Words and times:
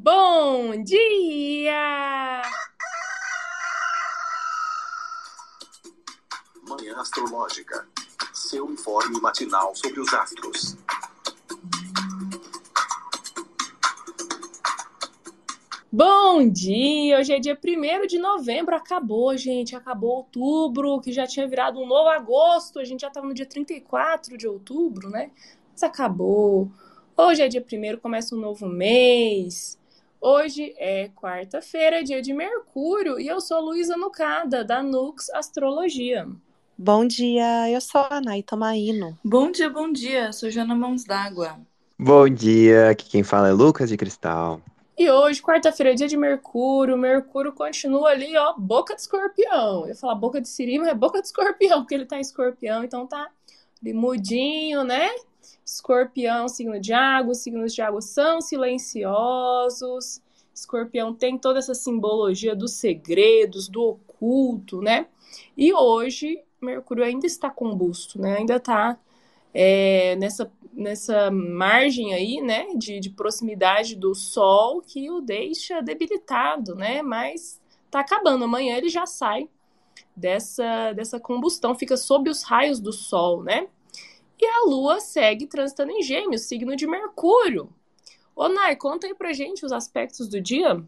Bom 0.00 0.80
dia! 0.84 2.42
Manhã 6.68 7.00
Astrológica. 7.00 7.84
Seu 8.32 8.70
informe 8.70 9.20
matinal 9.20 9.74
sobre 9.74 9.98
os 9.98 10.14
astros. 10.14 10.76
Bom 15.90 16.48
dia! 16.48 17.18
Hoje 17.18 17.32
é 17.32 17.40
dia 17.40 17.58
1 17.60 18.06
de 18.06 18.20
novembro. 18.20 18.76
Acabou, 18.76 19.36
gente. 19.36 19.74
Acabou 19.74 20.18
outubro, 20.18 21.00
que 21.00 21.10
já 21.12 21.26
tinha 21.26 21.48
virado 21.48 21.80
um 21.80 21.86
novo 21.86 22.08
agosto. 22.08 22.78
A 22.78 22.84
gente 22.84 23.00
já 23.00 23.08
estava 23.08 23.26
no 23.26 23.34
dia 23.34 23.46
34 23.46 24.38
de 24.38 24.46
outubro, 24.46 25.10
né? 25.10 25.32
Mas 25.72 25.82
acabou. 25.82 26.70
Hoje 27.16 27.42
é 27.42 27.48
dia 27.48 27.66
1, 27.66 27.98
começa 27.98 28.36
um 28.36 28.38
novo 28.38 28.68
mês. 28.68 29.77
Hoje 30.20 30.74
é 30.78 31.08
quarta-feira, 31.14 32.02
dia 32.02 32.20
de 32.20 32.34
Mercúrio, 32.34 33.20
e 33.20 33.28
eu 33.28 33.40
sou 33.40 33.60
Luísa 33.60 33.96
Nucada, 33.96 34.64
da 34.64 34.82
Nux 34.82 35.30
Astrologia. 35.30 36.26
Bom 36.76 37.06
dia, 37.06 37.70
eu 37.70 37.80
sou 37.80 38.04
a 38.10 38.20
Nay 38.20 38.42
Tomaino. 38.42 39.16
Bom 39.24 39.52
dia, 39.52 39.70
bom 39.70 39.92
dia, 39.92 40.32
sou 40.32 40.50
Jana 40.50 40.74
Mãos 40.74 41.04
d'Água. 41.04 41.60
Bom 41.96 42.28
dia, 42.28 42.90
aqui 42.90 43.08
quem 43.08 43.22
fala 43.22 43.48
é 43.48 43.52
Lucas 43.52 43.90
de 43.90 43.96
Cristal. 43.96 44.60
E 44.98 45.08
hoje, 45.08 45.40
quarta-feira, 45.40 45.94
dia 45.94 46.08
de 46.08 46.16
Mercúrio. 46.16 46.98
Mercúrio 46.98 47.52
continua 47.52 48.10
ali, 48.10 48.36
ó, 48.36 48.54
boca 48.58 48.96
de 48.96 49.02
escorpião. 49.02 49.82
Eu 49.82 49.88
ia 49.88 49.94
falar 49.94 50.16
boca 50.16 50.40
de 50.40 50.48
siri, 50.48 50.80
mas 50.80 50.88
é 50.88 50.94
boca 50.94 51.20
de 51.20 51.28
escorpião, 51.28 51.82
porque 51.82 51.94
ele 51.94 52.06
tá 52.06 52.16
em 52.16 52.22
escorpião, 52.22 52.82
então 52.82 53.06
tá 53.06 53.28
ali 53.80 53.92
mudinho, 53.92 54.82
né? 54.82 55.08
Escorpião, 55.68 56.48
signo 56.48 56.80
de 56.80 56.94
água, 56.94 57.32
os 57.32 57.38
signos 57.38 57.74
de 57.74 57.82
água 57.82 58.00
são 58.00 58.40
silenciosos. 58.40 60.22
Escorpião 60.54 61.12
tem 61.12 61.36
toda 61.36 61.58
essa 61.58 61.74
simbologia 61.74 62.56
dos 62.56 62.72
segredos, 62.72 63.68
do 63.68 63.82
oculto, 63.82 64.80
né? 64.80 65.08
E 65.56 65.72
hoje, 65.74 66.42
Mercúrio 66.60 67.04
ainda 67.04 67.26
está 67.26 67.50
combusto, 67.50 68.18
né? 68.18 68.38
Ainda 68.38 68.56
está 68.56 68.98
é, 69.52 70.16
nessa 70.16 70.50
nessa 70.72 71.28
margem 71.30 72.14
aí, 72.14 72.40
né, 72.40 72.68
de, 72.76 73.00
de 73.00 73.10
proximidade 73.10 73.96
do 73.96 74.14
Sol 74.14 74.80
que 74.80 75.10
o 75.10 75.20
deixa 75.20 75.80
debilitado, 75.82 76.76
né, 76.76 77.02
mas 77.02 77.60
tá 77.90 77.98
acabando. 77.98 78.44
Amanhã 78.44 78.76
ele 78.76 78.88
já 78.88 79.04
sai 79.04 79.48
dessa, 80.14 80.92
dessa 80.92 81.18
combustão, 81.18 81.74
fica 81.74 81.96
sob 81.96 82.30
os 82.30 82.44
raios 82.44 82.78
do 82.78 82.92
Sol, 82.92 83.42
né? 83.42 83.66
E 84.40 84.46
a 84.46 84.64
Lua 84.64 85.00
segue 85.00 85.46
transitando 85.46 85.90
em 85.90 86.02
Gêmeos, 86.02 86.42
signo 86.42 86.76
de 86.76 86.86
Mercúrio. 86.86 87.72
Ô, 88.34 88.48
Nai, 88.48 88.76
conta 88.76 89.06
aí 89.06 89.14
pra 89.14 89.32
gente 89.32 89.66
os 89.66 89.72
aspectos 89.72 90.28
do 90.28 90.40
dia. 90.40 90.80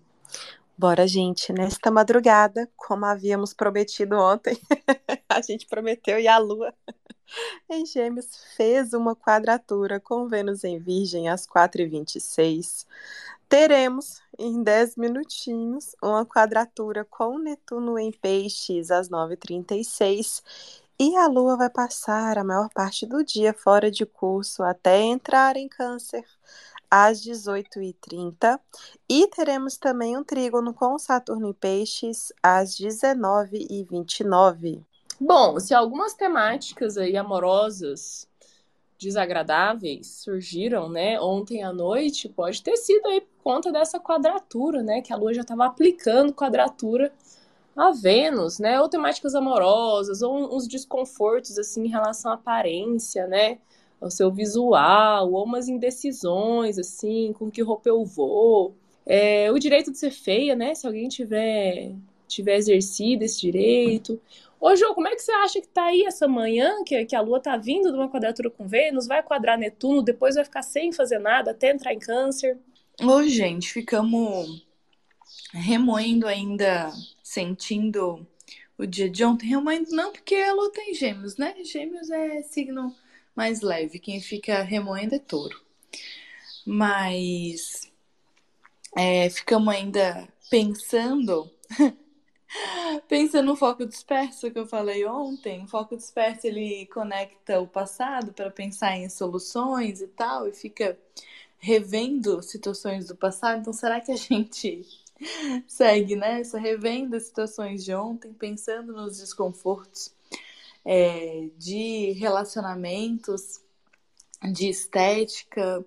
Bora, 0.79 1.07
gente, 1.07 1.53
nesta 1.53 1.91
madrugada, 1.91 2.71
como 2.77 3.05
havíamos 3.05 3.53
prometido 3.53 4.17
ontem, 4.17 4.57
a 5.29 5.43
gente 5.43 5.67
prometeu 5.67 6.19
e 6.19 6.29
a 6.29 6.39
Lua 6.39 6.73
em 7.69 7.85
Gêmeos 7.85 8.29
fez 8.57 8.93
uma 8.93 9.15
quadratura 9.15 10.01
com 10.01 10.29
Vênus 10.29 10.65
em 10.65 10.79
Virgem 10.79 11.29
às 11.29 11.47
4h26. 11.47 12.87
Teremos, 13.49 14.23
em 14.39 14.63
10 14.63 14.97
minutinhos, 14.97 15.97
uma 16.01 16.25
quadratura 16.25 17.05
com 17.05 17.37
Netuno 17.37 17.99
em 17.99 18.13
Peixes 18.13 18.93
às 18.93 19.11
9h36. 19.11 20.43
E 21.03 21.17
a 21.17 21.27
Lua 21.27 21.57
vai 21.57 21.71
passar 21.71 22.37
a 22.37 22.45
maior 22.45 22.69
parte 22.75 23.07
do 23.07 23.25
dia 23.25 23.55
fora 23.55 23.91
de 23.91 24.05
curso 24.05 24.63
até 24.63 25.01
entrar 25.01 25.57
em 25.57 25.67
Câncer 25.67 26.27
às 26.91 27.23
18h30. 27.23 28.61
E 29.09 29.27
teremos 29.29 29.79
também 29.79 30.19
um 30.19 30.23
trígono 30.23 30.75
com 30.75 30.99
Saturno 30.99 31.49
em 31.49 31.55
Peixes 31.55 32.31
às 32.43 32.79
19h29. 32.79 34.85
Bom, 35.19 35.59
se 35.59 35.73
algumas 35.73 36.13
temáticas 36.13 36.99
aí 36.99 37.17
amorosas 37.17 38.29
desagradáveis 38.99 40.21
surgiram, 40.23 40.91
né, 40.91 41.19
ontem 41.19 41.63
à 41.63 41.73
noite, 41.73 42.29
pode 42.29 42.63
ter 42.63 42.77
sido 42.77 43.07
aí 43.07 43.23
por 43.23 43.43
conta 43.43 43.73
dessa 43.73 43.99
quadratura, 43.99 44.83
né, 44.83 45.01
que 45.01 45.15
a 45.15 45.17
Lua 45.17 45.33
já 45.33 45.41
estava 45.41 45.65
aplicando 45.65 46.35
quadratura 46.35 47.11
a 47.77 47.93
Vênus, 47.93 48.59
né, 48.59 48.81
ou 48.81 48.89
temáticas 48.89 49.35
amorosas, 49.35 50.23
ou 50.23 50.55
uns 50.55 50.67
desconfortos 50.67 51.59
assim 51.59 51.85
em 51.85 51.89
relação 51.89 52.31
à 52.31 52.35
aparência, 52.35 53.27
né, 53.27 53.59
ao 54.01 54.11
seu 54.11 54.31
visual, 54.31 55.33
ou 55.33 55.45
umas 55.45 55.69
indecisões 55.69 56.79
assim, 56.79 57.33
com 57.33 57.51
que 57.51 57.63
roupa 57.63 57.89
eu 57.89 58.05
vou. 58.05 58.75
É, 59.07 59.51
o 59.51 59.59
direito 59.59 59.91
de 59.91 59.99
ser 59.99 60.11
feia, 60.11 60.55
né, 60.55 60.75
se 60.75 60.87
alguém 60.87 61.09
tiver 61.09 61.95
tiver 62.29 62.55
exercido 62.57 63.25
esse 63.25 63.41
direito, 63.41 64.21
Ô, 64.61 64.77
João, 64.77 64.95
como 64.95 65.09
é 65.09 65.17
que 65.17 65.23
você 65.23 65.33
acha 65.33 65.59
que 65.59 65.69
tá 65.69 65.85
aí 65.87 66.03
essa 66.03 66.29
manhã, 66.29 66.85
que, 66.85 67.03
que 67.07 67.17
a 67.17 67.23
Lua 67.23 67.41
tá 67.41 67.57
vindo 67.57 67.91
de 67.91 67.97
uma 67.97 68.11
quadratura 68.11 68.51
com 68.51 68.69
Vênus, 68.69 69.07
vai 69.07 69.23
quadrar 69.23 69.57
Netuno, 69.59 70.03
depois 70.03 70.35
vai 70.35 70.45
ficar 70.45 70.63
sem 70.63 70.93
fazer 70.93 71.19
nada 71.19 71.53
até 71.53 71.71
entrar 71.71 71.95
em 71.95 71.99
câncer? 71.99 72.59
Ô, 73.03 73.23
gente, 73.23 73.73
ficamos 73.73 74.67
remoendo 75.55 76.27
ainda, 76.27 76.93
sentindo 77.31 78.27
o 78.77 78.85
dia 78.87 79.09
de 79.09 79.25
ontem. 79.25 79.47
Remoendo 79.47 79.91
não, 79.93 80.13
porque 80.13 80.35
a 80.35 80.53
Lua 80.53 80.73
tem 80.73 80.93
gêmeos, 80.93 81.37
né? 81.37 81.55
Gêmeos 81.63 82.11
é 82.11 82.43
signo 82.43 82.95
mais 83.37 83.61
leve, 83.61 84.01
quem 84.01 84.21
fica 84.21 84.63
remoendo 84.63 85.15
é 85.15 85.19
touro. 85.21 85.61
Mas 86.67 87.91
é, 88.97 89.31
ficamos 89.31 89.73
ainda 89.73 90.29
pensando 90.51 91.49
Pensa 93.09 93.41
no 93.41 93.55
foco 93.55 93.87
disperso 93.87 94.51
que 94.51 94.59
eu 94.59 94.67
falei 94.67 95.07
ontem. 95.07 95.63
O 95.63 95.69
foco 95.69 95.97
disperso 95.97 96.49
ele 96.49 96.87
conecta 96.87 97.61
o 97.61 97.67
passado 97.69 98.33
para 98.33 98.51
pensar 98.51 98.97
em 98.97 99.09
soluções 99.09 100.01
e 100.01 100.09
tal, 100.09 100.49
e 100.49 100.53
fica 100.53 100.99
revendo 101.59 102.43
situações 102.43 103.07
do 103.07 103.15
passado. 103.15 103.61
Então, 103.61 103.73
será 103.73 104.01
que 104.01 104.11
a 104.11 104.17
gente 104.17 104.85
segue 105.67 106.17
nessa, 106.17 106.59
revendo 106.59 107.19
situações 107.21 107.85
de 107.85 107.95
ontem, 107.95 108.33
pensando 108.33 108.93
nos 108.93 109.19
desconfortos 109.19 110.15
é, 110.85 111.49
de 111.59 112.13
relacionamentos, 112.13 113.61
de 114.53 114.69
estética, 114.69 115.85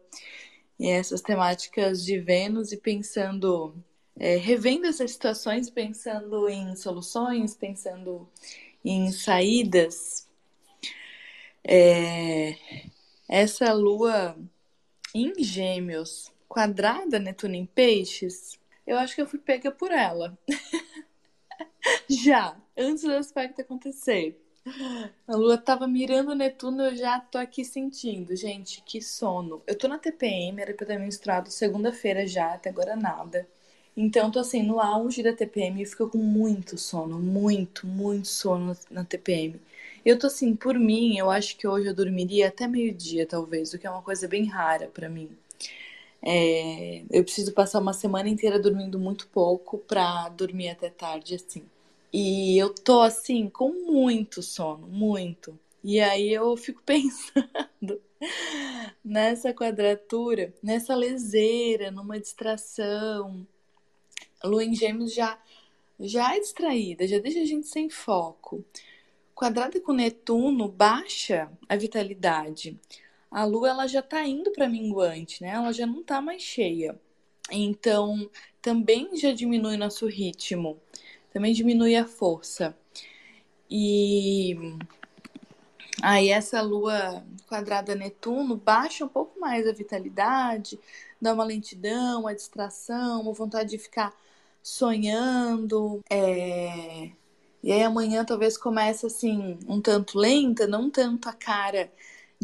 e 0.79 0.89
essas 0.89 1.21
temáticas 1.21 2.03
de 2.03 2.19
Vênus, 2.19 2.71
e 2.71 2.77
pensando 2.77 3.75
é, 4.15 4.37
revendo 4.37 4.85
essas 4.85 5.11
situações, 5.11 5.69
pensando 5.69 6.47
em 6.47 6.75
soluções, 6.75 7.55
pensando 7.55 8.27
em 8.83 9.11
saídas. 9.11 10.27
É, 11.63 12.55
essa 13.27 13.71
lua 13.73 14.37
em 15.15 15.43
Gêmeos, 15.43 16.31
quadrada 16.47 17.17
Netuno 17.17 17.55
em 17.55 17.65
Peixes, 17.65 18.59
eu 18.87 18.97
acho 18.97 19.15
que 19.15 19.21
eu 19.21 19.27
fui 19.27 19.39
pega 19.39 19.71
por 19.71 19.91
ela. 19.91 20.37
já, 22.09 22.55
antes 22.77 23.03
do 23.03 23.13
aspecto 23.13 23.61
acontecer. 23.61 24.39
A 25.27 25.35
lua 25.35 25.57
tava 25.57 25.87
mirando 25.87 26.35
Netuno, 26.35 26.83
eu 26.83 26.95
já 26.95 27.19
tô 27.19 27.37
aqui 27.37 27.65
sentindo. 27.65 28.35
Gente, 28.35 28.81
que 28.83 29.01
sono. 29.01 29.61
Eu 29.67 29.77
tô 29.77 29.87
na 29.87 29.97
TPM, 29.99 30.61
era 30.61 30.73
pra 30.73 30.85
ter 30.87 30.99
menstruado 30.99 31.51
segunda-feira 31.51 32.27
já, 32.27 32.53
até 32.53 32.69
agora 32.69 32.95
nada. 32.95 33.47
Então, 33.97 34.31
tô 34.31 34.39
assim, 34.39 34.63
no 34.63 34.79
auge 34.79 35.23
da 35.23 35.33
TPM, 35.33 35.81
eu 35.81 35.87
fico 35.87 36.09
com 36.09 36.17
muito 36.17 36.77
sono, 36.77 37.19
muito, 37.19 37.87
muito 37.87 38.27
sono 38.27 38.75
na 38.91 39.03
TPM. 39.05 39.61
Eu 40.05 40.17
tô 40.19 40.27
assim, 40.27 40.55
por 40.55 40.79
mim, 40.79 41.17
eu 41.17 41.29
acho 41.31 41.57
que 41.57 41.67
hoje 41.67 41.87
eu 41.89 41.95
dormiria 41.95 42.47
até 42.49 42.67
meio-dia, 42.67 43.25
talvez, 43.27 43.73
o 43.73 43.79
que 43.79 43.87
é 43.87 43.91
uma 43.91 44.01
coisa 44.01 44.27
bem 44.27 44.45
rara 44.45 44.87
para 44.87 45.09
mim. 45.09 45.29
É, 46.25 47.03
eu 47.11 47.23
preciso 47.23 47.53
passar 47.53 47.79
uma 47.79 47.93
semana 47.93 48.29
inteira 48.29 48.57
dormindo 48.59 48.97
muito 48.97 49.27
pouco 49.27 49.77
pra 49.79 50.29
dormir 50.29 50.69
até 50.69 50.89
tarde, 50.89 51.35
assim. 51.35 51.63
E 52.11 52.57
eu 52.57 52.73
tô 52.73 53.01
assim, 53.01 53.49
com 53.49 53.71
muito 53.71 54.41
sono, 54.41 54.87
muito. 54.87 55.59
E 55.83 55.99
aí 55.99 56.31
eu 56.33 56.55
fico 56.55 56.81
pensando 56.85 58.01
nessa 59.03 59.53
quadratura, 59.53 60.53
nessa 60.63 60.95
leseira, 60.95 61.91
numa 61.91 62.19
distração 62.19 63.45
lua 64.43 64.63
em 64.63 64.75
gêmeos 64.75 65.13
já, 65.13 65.37
já 65.99 66.35
é 66.35 66.39
distraída, 66.39 67.07
já 67.07 67.19
deixa 67.19 67.39
a 67.41 67.45
gente 67.45 67.67
sem 67.67 67.89
foco. 67.89 68.63
Quadrada 69.33 69.79
com 69.79 69.93
Netuno 69.93 70.67
baixa 70.67 71.51
a 71.67 71.75
vitalidade. 71.75 72.79
A 73.33 73.45
lua 73.45 73.69
ela 73.69 73.87
já 73.87 74.01
está 74.01 74.23
indo 74.27 74.51
para 74.51 74.69
minguante, 74.69 75.41
né? 75.41 75.49
Ela 75.49 75.73
já 75.73 75.87
não 75.87 76.01
está 76.01 76.21
mais 76.21 76.43
cheia. 76.43 76.95
Então, 77.51 78.29
também 78.61 79.17
já 79.17 79.33
diminui 79.33 79.75
nosso 79.75 80.05
ritmo, 80.05 80.79
também 81.33 81.51
diminui 81.51 81.95
a 81.95 82.05
força. 82.05 82.77
E 83.67 84.55
aí 85.99 86.29
essa 86.29 86.61
lua 86.61 87.25
quadrada 87.47 87.95
Netuno 87.95 88.55
baixa 88.55 89.03
um 89.03 89.09
pouco 89.09 89.39
mais 89.39 89.67
a 89.67 89.73
vitalidade, 89.73 90.79
dá 91.19 91.33
uma 91.33 91.43
lentidão, 91.43 92.21
uma 92.21 92.35
distração, 92.35 93.21
uma 93.21 93.33
vontade 93.33 93.71
de 93.71 93.79
ficar 93.79 94.13
sonhando. 94.61 96.01
É... 96.07 97.09
E 97.63 97.71
aí 97.71 97.81
amanhã 97.81 98.23
talvez 98.23 98.57
comece 98.59 99.07
assim, 99.07 99.57
um 99.67 99.81
tanto 99.81 100.19
lenta, 100.19 100.67
não 100.67 100.89
tanto 100.89 101.27
a 101.29 101.33
cara 101.33 101.91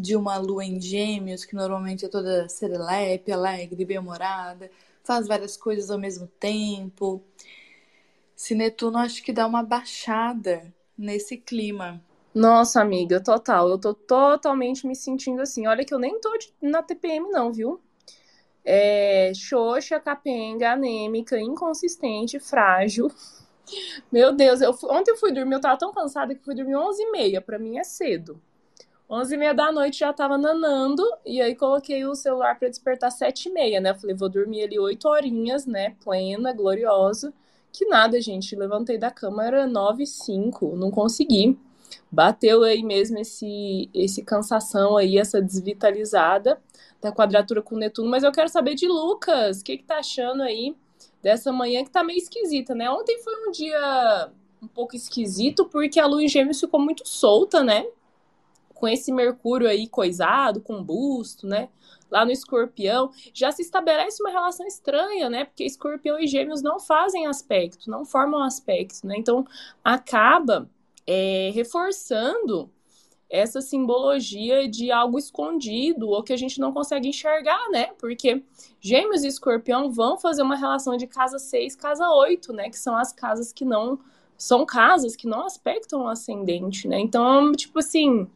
de 0.00 0.16
uma 0.16 0.36
lua 0.38 0.64
em 0.64 0.80
gêmeos, 0.80 1.44
que 1.44 1.54
normalmente 1.54 2.04
é 2.04 2.08
toda 2.08 2.48
serelepe, 2.48 3.32
alegre, 3.32 3.84
bem-humorada, 3.84 4.70
faz 5.04 5.26
várias 5.26 5.56
coisas 5.56 5.90
ao 5.90 5.98
mesmo 5.98 6.26
tempo. 6.38 7.22
Se 8.34 8.54
Netuno 8.54 8.98
acho 8.98 9.22
que 9.22 9.32
dá 9.32 9.46
uma 9.46 9.62
baixada 9.62 10.72
nesse 10.96 11.36
clima. 11.36 12.02
Nossa, 12.34 12.80
amiga, 12.80 13.22
total. 13.22 13.68
Eu 13.68 13.78
tô 13.78 13.92
totalmente 13.92 14.86
me 14.86 14.94
sentindo 14.94 15.42
assim. 15.42 15.66
Olha 15.66 15.84
que 15.84 15.92
eu 15.92 15.98
nem 15.98 16.20
tô 16.20 16.30
na 16.62 16.82
TPM, 16.82 17.28
não, 17.30 17.52
viu? 17.52 17.80
É, 18.64 19.32
xoxa, 19.34 19.98
capenga, 19.98 20.72
anêmica, 20.72 21.38
inconsistente, 21.40 22.38
frágil. 22.38 23.10
Meu 24.10 24.32
Deus, 24.32 24.60
eu, 24.60 24.76
ontem 24.84 25.12
eu 25.12 25.16
fui 25.16 25.32
dormir, 25.32 25.54
eu 25.54 25.60
tava 25.60 25.78
tão 25.78 25.92
cansada 25.92 26.34
que 26.34 26.44
fui 26.44 26.54
dormir 26.54 26.76
11h30, 26.76 27.40
pra 27.40 27.58
mim 27.58 27.78
é 27.78 27.84
cedo. 27.84 28.40
11h30 29.10 29.54
da 29.54 29.72
noite 29.72 29.98
já 29.98 30.12
tava 30.12 30.38
nanando, 30.38 31.02
e 31.26 31.40
aí 31.42 31.54
coloquei 31.54 32.04
o 32.04 32.14
celular 32.14 32.58
para 32.58 32.68
despertar 32.68 33.10
7h30, 33.10 33.80
né? 33.80 33.90
Eu 33.90 33.94
falei, 33.96 34.14
vou 34.14 34.28
dormir 34.28 34.62
ali 34.62 34.78
8 34.78 35.08
horinhas, 35.08 35.66
né? 35.66 35.96
Plena, 36.02 36.52
gloriosa. 36.52 37.32
Que 37.72 37.86
nada, 37.86 38.20
gente. 38.20 38.54
Levantei 38.54 38.98
da 38.98 39.10
cama, 39.10 39.44
era 39.44 39.66
9 39.66 40.04
h 40.04 40.76
não 40.76 40.90
consegui. 40.90 41.58
Bateu 42.10 42.62
aí 42.62 42.82
mesmo 42.82 43.18
esse, 43.18 43.90
esse 43.92 44.22
cansação 44.22 44.96
aí, 44.96 45.18
essa 45.18 45.42
desvitalizada 45.42 46.60
da 47.00 47.12
quadratura 47.12 47.62
com 47.62 47.76
Netuno. 47.76 48.08
Mas 48.08 48.22
eu 48.22 48.32
quero 48.32 48.48
saber 48.48 48.74
de 48.74 48.86
Lucas, 48.86 49.60
o 49.60 49.64
que, 49.64 49.78
que 49.78 49.84
tá 49.84 49.98
achando 49.98 50.42
aí? 50.42 50.76
dessa 51.22 51.52
manhã 51.52 51.84
que 51.84 51.90
tá 51.90 52.02
meio 52.02 52.18
esquisita, 52.18 52.74
né? 52.74 52.90
Ontem 52.90 53.18
foi 53.22 53.48
um 53.48 53.50
dia 53.50 54.30
um 54.62 54.68
pouco 54.68 54.96
esquisito 54.96 55.66
porque 55.66 56.00
a 56.00 56.06
lua 56.06 56.22
em 56.22 56.28
gêmeos 56.28 56.60
ficou 56.60 56.80
muito 56.80 57.06
solta, 57.06 57.62
né? 57.62 57.86
Com 58.80 58.88
esse 58.88 59.12
Mercúrio 59.12 59.68
aí 59.68 59.86
coisado, 59.86 60.60
com 60.60 60.82
busto, 60.82 61.46
né? 61.46 61.68
Lá 62.10 62.24
no 62.24 62.32
escorpião, 62.32 63.10
já 63.34 63.52
se 63.52 63.60
estabelece 63.60 64.22
uma 64.22 64.30
relação 64.30 64.66
estranha, 64.66 65.28
né? 65.28 65.44
Porque 65.44 65.64
escorpião 65.64 66.18
e 66.18 66.26
gêmeos 66.26 66.62
não 66.62 66.80
fazem 66.80 67.26
aspecto, 67.26 67.90
não 67.90 68.04
formam 68.06 68.42
aspecto, 68.42 69.06
né? 69.06 69.16
Então 69.18 69.44
acaba 69.84 70.68
é, 71.06 71.50
reforçando 71.54 72.70
essa 73.30 73.60
simbologia 73.60 74.68
de 74.68 74.90
algo 74.90 75.16
escondido 75.16 76.08
ou 76.08 76.22
que 76.22 76.32
a 76.32 76.36
gente 76.36 76.58
não 76.58 76.72
consegue 76.72 77.08
enxergar, 77.08 77.68
né? 77.70 77.92
Porque 77.98 78.42
Gêmeos 78.80 79.22
e 79.22 79.28
Escorpião 79.28 79.90
vão 79.90 80.18
fazer 80.18 80.42
uma 80.42 80.56
relação 80.56 80.96
de 80.96 81.06
casa 81.06 81.38
6, 81.38 81.76
casa 81.76 82.10
8, 82.10 82.52
né? 82.52 82.70
Que 82.70 82.78
são 82.78 82.96
as 82.96 83.12
casas 83.12 83.52
que 83.52 83.64
não. 83.64 84.00
São 84.36 84.64
casas 84.64 85.14
que 85.14 85.26
não 85.26 85.44
aspectam 85.44 86.02
o 86.02 86.08
ascendente, 86.08 86.88
né? 86.88 86.98
Então, 86.98 87.52
tipo 87.52 87.78
assim, 87.78 88.26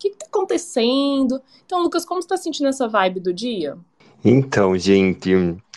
que, 0.00 0.10
que 0.10 0.16
tá 0.16 0.26
acontecendo? 0.26 1.40
Então, 1.64 1.82
Lucas, 1.82 2.04
como 2.04 2.22
você 2.22 2.28
tá 2.28 2.36
sentindo 2.36 2.68
essa 2.68 2.88
vibe 2.88 3.20
do 3.20 3.32
dia? 3.32 3.76
Então, 4.24 4.76
gente, 4.76 5.30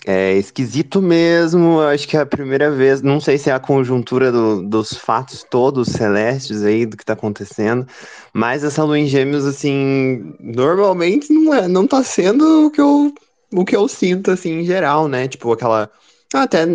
é 0.05 0.33
esquisito 0.33 1.01
mesmo. 1.01 1.81
Acho 1.81 2.07
que 2.07 2.15
é 2.15 2.21
a 2.21 2.25
primeira 2.25 2.71
vez. 2.71 3.01
Não 3.01 3.19
sei 3.19 3.37
se 3.37 3.49
é 3.49 3.53
a 3.53 3.59
conjuntura 3.59 4.31
do, 4.31 4.63
dos 4.63 4.93
fatos 4.93 5.45
todos 5.49 5.89
celestes 5.89 6.63
aí 6.63 6.85
do 6.85 6.95
que 6.95 7.05
tá 7.05 7.13
acontecendo. 7.13 7.85
Mas 8.33 8.63
essa 8.63 8.83
lua 8.83 8.97
em 8.97 9.07
gêmeos, 9.07 9.45
assim, 9.45 10.33
normalmente 10.39 11.31
não, 11.31 11.53
é, 11.53 11.67
não 11.67 11.85
tá 11.85 12.01
sendo 12.01 12.67
o 12.67 12.71
que 12.71 12.81
eu, 12.81 13.13
o 13.53 13.65
que 13.65 13.75
eu 13.75 13.87
sinto, 13.87 14.31
assim, 14.31 14.61
em 14.61 14.65
geral, 14.65 15.07
né? 15.07 15.27
Tipo, 15.27 15.51
aquela. 15.51 15.91
Até 16.33 16.65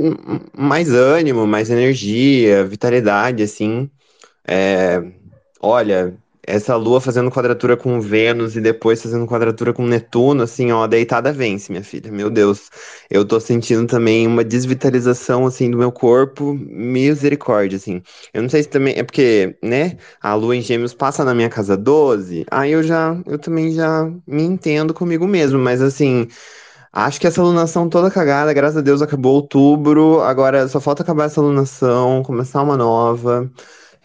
mais 0.56 0.92
ânimo, 0.92 1.44
mais 1.44 1.68
energia, 1.68 2.64
vitalidade, 2.64 3.42
assim. 3.42 3.90
É, 4.46 5.02
olha, 5.60 6.16
essa 6.48 6.74
lua 6.76 7.00
fazendo 7.00 7.30
quadratura 7.30 7.76
com 7.76 8.00
Vênus 8.00 8.56
e 8.56 8.60
depois 8.60 9.02
fazendo 9.02 9.26
quadratura 9.26 9.72
com 9.72 9.86
Netuno, 9.86 10.42
assim, 10.42 10.72
ó, 10.72 10.86
deitada 10.86 11.32
vence, 11.32 11.70
minha 11.70 11.84
filha. 11.84 12.10
Meu 12.10 12.30
Deus. 12.30 12.70
Eu 13.10 13.24
tô 13.24 13.38
sentindo 13.40 13.86
também 13.86 14.26
uma 14.26 14.42
desvitalização, 14.44 15.46
assim, 15.46 15.70
do 15.70 15.78
meu 15.78 15.92
corpo, 15.92 16.54
misericórdia, 16.54 17.76
assim. 17.76 18.02
Eu 18.32 18.42
não 18.42 18.48
sei 18.48 18.62
se 18.62 18.68
também, 18.68 18.94
é 18.96 19.02
porque, 19.02 19.56
né, 19.62 19.96
a 20.20 20.34
lua 20.34 20.56
em 20.56 20.62
gêmeos 20.62 20.94
passa 20.94 21.24
na 21.24 21.34
minha 21.34 21.48
casa 21.48 21.76
12, 21.76 22.44
aí 22.50 22.72
eu 22.72 22.82
já, 22.82 23.16
eu 23.26 23.38
também 23.38 23.72
já 23.72 24.04
me 24.26 24.42
entendo 24.42 24.94
comigo 24.94 25.26
mesmo, 25.26 25.58
mas 25.58 25.82
assim... 25.82 26.28
Acho 26.92 27.20
que 27.20 27.26
essa 27.26 27.40
alunação 27.40 27.88
toda 27.88 28.10
cagada, 28.10 28.52
graças 28.52 28.78
a 28.78 28.80
Deus 28.80 29.02
acabou 29.02 29.34
outubro. 29.34 30.20
Agora 30.22 30.66
só 30.68 30.80
falta 30.80 31.02
acabar 31.02 31.24
essa 31.26 31.40
alunação, 31.40 32.22
começar 32.22 32.62
uma 32.62 32.76
nova. 32.76 33.50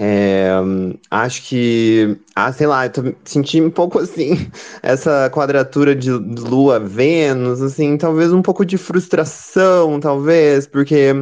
É, 0.05 0.49
acho 1.09 1.43
que, 1.47 2.17
ah, 2.35 2.51
sei 2.51 2.67
lá, 2.67 2.85
eu 2.85 2.91
tô 2.91 3.01
sentindo 3.23 3.67
um 3.67 3.71
pouco 3.71 3.99
assim, 3.99 4.31
essa 4.83 5.29
quadratura 5.29 5.95
de 5.95 6.11
Lua-Vênus, 6.11 7.61
assim, 7.61 7.95
talvez 7.97 8.33
um 8.33 8.41
pouco 8.41 8.65
de 8.65 8.77
frustração, 8.77 10.01
talvez, 10.01 10.67
porque 10.67 11.13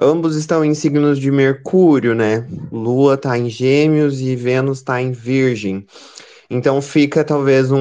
ambos 0.00 0.36
estão 0.36 0.64
em 0.64 0.74
signos 0.74 1.18
de 1.18 1.30
Mercúrio, 1.30 2.14
né? 2.14 2.46
Lua 2.70 3.16
tá 3.16 3.38
em 3.38 3.48
Gêmeos 3.48 4.20
e 4.20 4.36
Vênus 4.36 4.82
tá 4.82 5.00
em 5.00 5.12
Virgem. 5.12 5.86
Então 6.50 6.82
fica 6.82 7.24
talvez 7.24 7.72
um, 7.72 7.78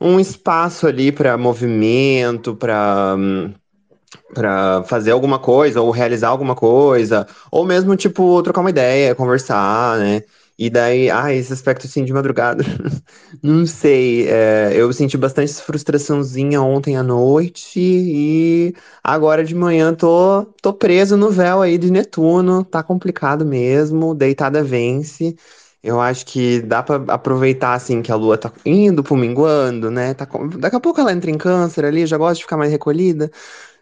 um 0.00 0.20
espaço 0.20 0.86
ali 0.86 1.12
para 1.12 1.38
movimento, 1.38 2.54
para 2.54 3.16
para 4.34 4.84
fazer 4.84 5.12
alguma 5.12 5.38
coisa 5.38 5.80
ou 5.80 5.90
realizar 5.90 6.28
alguma 6.28 6.54
coisa, 6.56 7.26
ou 7.50 7.64
mesmo 7.64 7.96
tipo 7.96 8.42
trocar 8.42 8.60
uma 8.62 8.70
ideia, 8.70 9.14
conversar, 9.14 9.98
né? 9.98 10.22
E 10.58 10.70
daí, 10.70 11.10
ah, 11.10 11.32
esse 11.32 11.52
aspecto 11.52 11.86
assim 11.86 12.04
de 12.04 12.12
madrugada, 12.12 12.62
não 13.42 13.66
sei, 13.66 14.28
é, 14.28 14.72
eu 14.74 14.92
senti 14.92 15.16
bastante 15.16 15.52
frustraçãozinha 15.54 16.62
ontem 16.62 16.96
à 16.96 17.02
noite 17.02 17.80
e 17.80 18.74
agora 19.02 19.42
de 19.44 19.54
manhã 19.54 19.94
tô, 19.94 20.44
tô 20.62 20.72
preso 20.72 21.16
no 21.16 21.30
véu 21.30 21.60
aí 21.62 21.76
de 21.78 21.90
Netuno, 21.90 22.64
tá 22.64 22.82
complicado 22.82 23.44
mesmo, 23.44 24.14
deitada 24.14 24.62
vence. 24.62 25.36
Eu 25.82 26.00
acho 26.00 26.24
que 26.24 26.62
dá 26.62 26.82
para 26.82 27.12
aproveitar 27.12 27.74
assim 27.74 28.00
que 28.00 28.10
a 28.10 28.14
lua 28.16 28.38
tá 28.38 28.50
indo 28.64 29.02
pro 29.02 29.14
minguando, 29.16 29.90
né? 29.90 30.14
Tá, 30.14 30.26
daqui 30.58 30.76
a 30.76 30.80
pouco 30.80 30.98
ela 31.00 31.12
entra 31.12 31.30
em 31.30 31.36
câncer 31.36 31.84
ali, 31.84 32.06
já 32.06 32.16
gosta 32.16 32.36
de 32.36 32.42
ficar 32.42 32.56
mais 32.56 32.70
recolhida. 32.72 33.30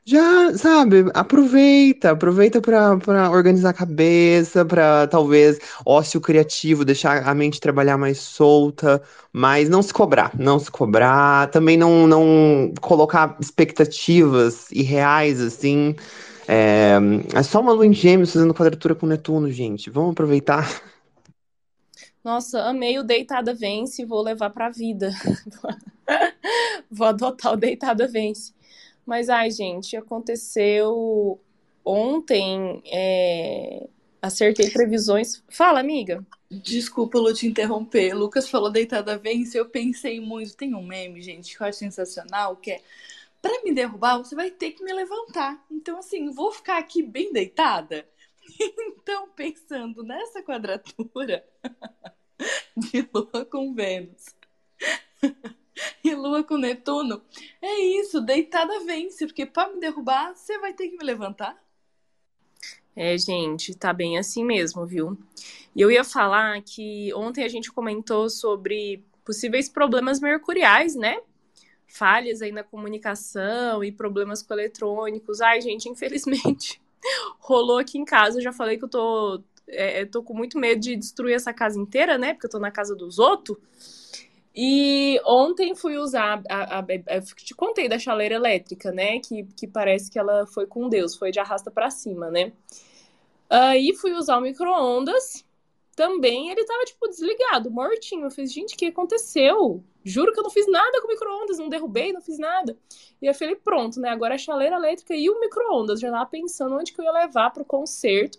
Já, 0.04 0.52
sabe, 0.58 1.04
aproveita, 1.14 2.10
aproveita 2.10 2.60
para 2.60 3.31
organizar 3.31 3.70
a 3.70 3.72
cabeça, 3.72 4.65
para 4.65 5.06
talvez 5.06 5.60
ócio 5.86 6.20
criativo, 6.20 6.84
deixar 6.84 7.26
a 7.26 7.32
mente 7.32 7.60
trabalhar 7.60 7.96
mais 7.96 8.19
solta, 8.19 9.00
mas 9.32 9.69
não 9.69 9.81
se 9.81 9.94
cobrar, 9.94 10.32
não 10.36 10.58
se 10.58 10.69
cobrar, 10.72 11.48
também 11.53 11.76
não, 11.76 12.08
não 12.08 12.72
colocar 12.81 13.36
expectativas 13.41 14.72
irreais, 14.72 15.41
assim. 15.41 15.94
É, 16.48 16.94
é 17.32 17.43
só 17.44 17.60
uma 17.60 17.72
lua 17.72 17.86
em 17.86 17.93
gêmeos 17.93 18.32
fazendo 18.32 18.53
quadratura 18.53 18.96
com 18.96 19.06
Netuno, 19.06 19.53
gente. 19.53 19.88
Vamos 19.88 20.12
aproveitar. 20.12 20.82
Nossa, 22.24 22.60
amei 22.62 22.98
o 22.98 23.05
Deitada 23.05 23.55
Vence, 23.55 24.05
vou 24.05 24.20
levar 24.22 24.50
pra 24.50 24.69
vida. 24.69 25.10
vou 26.91 27.06
adotar 27.06 27.53
o 27.53 27.56
Deitada 27.56 28.08
Vence. 28.08 28.53
Mas, 29.04 29.28
ai, 29.28 29.50
gente, 29.50 29.96
aconteceu 29.96 31.40
ontem. 31.84 32.82
É... 32.86 33.88
Acertei 34.20 34.70
previsões. 34.70 35.42
Fala, 35.48 35.80
amiga. 35.80 36.24
Desculpa, 36.48 37.18
Lu, 37.18 37.34
te 37.34 37.46
interromper. 37.46 38.14
Lucas 38.14 38.48
falou 38.48 38.70
deitada 38.70 39.18
vence. 39.18 39.58
Eu 39.58 39.68
pensei 39.68 40.20
muito. 40.20 40.56
Tem 40.56 40.74
um 40.74 40.82
meme, 40.82 41.20
gente, 41.20 41.56
que 41.56 41.62
eu 41.62 41.66
acho 41.66 41.78
sensacional, 41.78 42.56
que 42.56 42.70
é 42.70 42.80
para 43.42 43.60
me 43.64 43.74
derrubar, 43.74 44.18
você 44.18 44.36
vai 44.36 44.52
ter 44.52 44.70
que 44.70 44.84
me 44.84 44.92
levantar. 44.92 45.60
Então, 45.68 45.98
assim, 45.98 46.30
vou 46.30 46.52
ficar 46.52 46.78
aqui 46.78 47.02
bem 47.02 47.32
deitada. 47.32 48.08
Então, 49.02 49.28
pensando 49.30 50.02
nessa 50.04 50.42
quadratura 50.42 51.44
de 52.76 53.08
Lua 53.12 53.44
com 53.44 53.74
Vênus 53.74 54.26
e 56.05 56.14
Lua 56.14 56.43
com 56.44 56.56
Netuno, 56.56 57.22
é 57.60 57.81
isso, 57.81 58.20
deitada 58.20 58.81
vence, 58.84 59.26
porque 59.26 59.46
para 59.46 59.72
me 59.72 59.81
derrubar, 59.81 60.34
você 60.34 60.58
vai 60.58 60.72
ter 60.72 60.88
que 60.88 60.96
me 60.96 61.05
levantar. 61.05 61.60
É, 62.94 63.17
gente, 63.17 63.74
tá 63.74 63.93
bem 63.93 64.19
assim 64.19 64.44
mesmo, 64.44 64.86
viu? 64.86 65.19
E 65.74 65.81
eu 65.81 65.91
ia 65.91 66.05
falar 66.05 66.60
que 66.62 67.12
ontem 67.14 67.43
a 67.43 67.48
gente 67.48 67.72
comentou 67.72 68.29
sobre 68.29 69.02
possíveis 69.24 69.69
problemas 69.69 70.20
mercuriais, 70.20 70.94
né? 70.94 71.19
Falhas 71.86 72.43
aí 72.43 72.52
na 72.52 72.62
comunicação 72.62 73.82
e 73.82 73.91
problemas 73.91 74.43
com 74.43 74.52
eletrônicos. 74.52 75.41
Ai, 75.41 75.60
gente, 75.60 75.88
infelizmente 75.88 76.81
rolou 77.41 77.79
aqui 77.79 77.98
em 77.98 78.05
casa. 78.05 78.38
Eu 78.38 78.43
já 78.43 78.52
falei 78.52 78.76
que 78.76 78.84
eu 78.84 78.88
tô, 78.88 79.43
é, 79.69 80.05
tô 80.05 80.22
com 80.22 80.34
muito 80.34 80.58
medo 80.58 80.81
de 80.81 80.94
destruir 80.96 81.34
essa 81.34 81.52
casa 81.52 81.81
inteira, 81.81 82.19
né? 82.19 82.34
Porque 82.34 82.46
eu 82.46 82.50
tô 82.50 82.58
na 82.58 82.70
casa 82.70 82.94
dos 82.94 83.19
outros. 83.19 83.56
E 84.54 85.20
ontem 85.24 85.74
fui 85.74 85.96
usar, 85.96 86.42
a, 86.48 86.78
a, 86.78 86.80
a, 86.80 87.20
te 87.20 87.54
contei 87.54 87.88
da 87.88 87.98
chaleira 87.98 88.34
elétrica, 88.34 88.92
né? 88.92 89.18
Que, 89.18 89.44
que 89.56 89.66
parece 89.66 90.10
que 90.10 90.18
ela 90.18 90.46
foi 90.46 90.66
com 90.66 90.88
Deus, 90.88 91.16
foi 91.16 91.30
de 91.30 91.40
arrasta 91.40 91.70
para 91.70 91.90
cima, 91.90 92.30
né? 92.30 92.52
Aí 93.48 93.94
fui 93.94 94.12
usar 94.12 94.38
o 94.38 94.40
micro-ondas, 94.40 95.44
também 95.94 96.50
ele 96.50 96.64
tava, 96.64 96.84
tipo, 96.84 97.06
desligado, 97.08 97.70
mortinho. 97.70 98.26
Eu 98.26 98.30
fiz, 98.30 98.52
gente, 98.52 98.74
o 98.74 98.78
que 98.78 98.86
aconteceu? 98.86 99.82
Juro 100.04 100.32
que 100.32 100.40
eu 100.40 100.44
não 100.44 100.50
fiz 100.50 100.66
nada 100.66 101.00
com 101.00 101.06
o 101.06 101.10
micro-ondas, 101.10 101.58
não 101.58 101.68
derrubei, 101.68 102.12
não 102.12 102.20
fiz 102.20 102.38
nada. 102.38 102.76
E 103.20 103.26
eu 103.26 103.34
falei, 103.34 103.54
pronto, 103.56 104.00
né? 104.00 104.10
Agora 104.10 104.34
a 104.34 104.38
chaleira 104.38 104.76
elétrica 104.76 105.14
e 105.14 105.28
o 105.30 105.38
micro-ondas. 105.38 106.00
Já 106.00 106.10
tava 106.10 106.26
pensando 106.26 106.76
onde 106.76 106.92
que 106.92 107.00
eu 107.00 107.04
ia 107.04 107.12
levar 107.12 107.50
pro 107.50 107.64
concerto. 107.64 108.38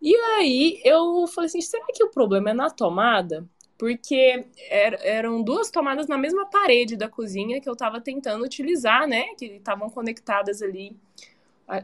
E 0.00 0.14
aí 0.16 0.80
eu 0.84 1.26
falei 1.26 1.48
assim, 1.48 1.60
será 1.60 1.84
que 1.92 2.02
o 2.02 2.10
problema 2.10 2.50
é 2.50 2.54
na 2.54 2.70
tomada? 2.70 3.46
Porque 3.80 4.44
eram 4.68 5.42
duas 5.42 5.70
tomadas 5.70 6.06
na 6.06 6.18
mesma 6.18 6.44
parede 6.44 6.98
da 6.98 7.08
cozinha 7.08 7.62
que 7.62 7.66
eu 7.68 7.72
estava 7.72 7.98
tentando 7.98 8.44
utilizar, 8.44 9.08
né? 9.08 9.34
Que 9.38 9.46
estavam 9.46 9.88
conectadas 9.88 10.60
ali, 10.60 10.94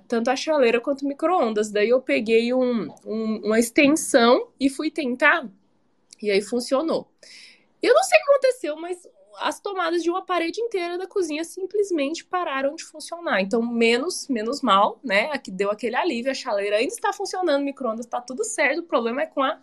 tanto 0.07 0.29
a 0.29 0.37
chaleira 0.37 0.79
quanto 0.79 1.07
o 1.07 1.09
micro-ondas. 1.09 1.71
Daí 1.71 1.89
eu 1.89 2.03
peguei 2.03 2.53
um, 2.53 2.93
um, 3.03 3.37
uma 3.47 3.59
extensão 3.59 4.49
e 4.61 4.69
fui 4.69 4.91
tentar, 4.91 5.49
e 6.21 6.31
aí 6.31 6.43
funcionou. 6.43 7.11
Eu 7.83 7.95
não 7.95 8.03
sei 8.03 8.19
o 8.19 8.25
que 8.25 8.31
aconteceu, 8.31 8.77
mas 8.77 9.09
as 9.39 9.59
tomadas 9.59 10.03
de 10.03 10.11
uma 10.11 10.21
parede 10.21 10.61
inteira 10.61 10.99
da 10.99 11.07
cozinha 11.07 11.45
simplesmente 11.45 12.27
pararam 12.27 12.75
de 12.75 12.85
funcionar. 12.85 13.41
Então, 13.41 13.63
menos, 13.63 14.29
menos 14.29 14.61
mal, 14.61 15.01
né? 15.03 15.31
Aqui 15.33 15.51
deu 15.51 15.71
aquele 15.71 15.97
alívio, 15.97 16.31
a 16.31 16.35
chaleira 16.35 16.77
ainda 16.77 16.93
está 16.93 17.11
funcionando, 17.11 17.63
o 17.63 17.65
micro-ondas 17.65 18.05
está 18.05 18.21
tudo 18.21 18.45
certo, 18.45 18.81
o 18.81 18.83
problema 18.83 19.23
é 19.23 19.27
com 19.27 19.43
a 19.43 19.59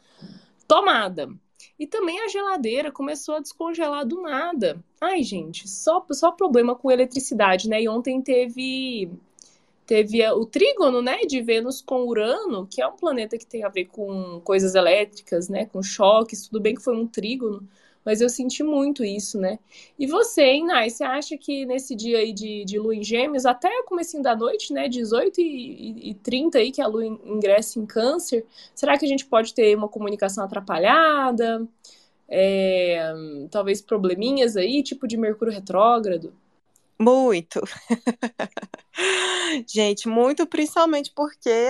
tomada. 0.67 1.29
E 1.77 1.87
também 1.87 2.19
a 2.21 2.27
geladeira 2.27 2.91
começou 2.91 3.35
a 3.35 3.39
descongelar 3.39 4.05
do 4.05 4.21
nada. 4.21 4.83
Ai, 5.01 5.23
gente, 5.23 5.67
só, 5.67 6.05
só 6.11 6.31
problema 6.31 6.75
com 6.75 6.91
eletricidade, 6.91 7.69
né? 7.69 7.81
E 7.81 7.89
ontem 7.89 8.21
teve 8.21 9.09
teve 9.85 10.25
o 10.31 10.45
trígono, 10.45 11.01
né, 11.01 11.19
de 11.25 11.41
Vênus 11.41 11.81
com 11.81 12.05
Urano, 12.07 12.65
que 12.67 12.81
é 12.81 12.87
um 12.87 12.95
planeta 12.95 13.37
que 13.37 13.45
tem 13.45 13.63
a 13.63 13.69
ver 13.69 13.85
com 13.85 14.39
coisas 14.43 14.75
elétricas, 14.75 15.49
né, 15.49 15.65
com 15.65 15.83
choques. 15.83 16.47
Tudo 16.47 16.61
bem 16.61 16.73
que 16.73 16.81
foi 16.81 16.95
um 16.95 17.05
trígono, 17.05 17.67
mas 18.05 18.21
eu 18.21 18.29
senti 18.29 18.63
muito 18.63 19.03
isso, 19.03 19.39
né? 19.39 19.59
E 19.97 20.05
você, 20.05 20.43
hein, 20.43 20.65
Nai, 20.65 20.89
você 20.89 21.03
acha 21.03 21.37
que 21.37 21.65
nesse 21.65 21.95
dia 21.95 22.19
aí 22.19 22.33
de, 22.33 22.65
de 22.65 22.79
lua 22.79 22.95
em 22.95 23.03
gêmeos, 23.03 23.45
até 23.45 23.69
o 23.79 23.85
comecinho 23.85 24.23
da 24.23 24.35
noite, 24.35 24.73
né, 24.73 24.87
18 24.87 25.39
e, 25.41 26.11
e 26.11 26.13
30 26.15 26.57
aí, 26.57 26.71
que 26.71 26.81
a 26.81 26.87
lua 26.87 27.05
ingressa 27.05 27.79
em 27.79 27.85
câncer, 27.85 28.45
será 28.75 28.97
que 28.97 29.05
a 29.05 29.07
gente 29.07 29.25
pode 29.25 29.53
ter 29.53 29.75
uma 29.75 29.87
comunicação 29.87 30.43
atrapalhada? 30.43 31.67
É, 32.27 33.13
talvez 33.51 33.81
probleminhas 33.81 34.57
aí, 34.57 34.81
tipo 34.81 35.07
de 35.07 35.17
Mercúrio 35.17 35.53
retrógrado? 35.53 36.33
Muito. 36.99 37.61
Gente, 39.67 40.07
muito 40.07 40.47
principalmente 40.47 41.11
porque, 41.13 41.67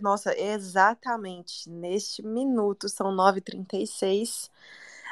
nossa, 0.00 0.38
exatamente 0.38 1.70
neste 1.70 2.22
minuto, 2.22 2.88
são 2.88 3.14
9h36, 3.14 4.50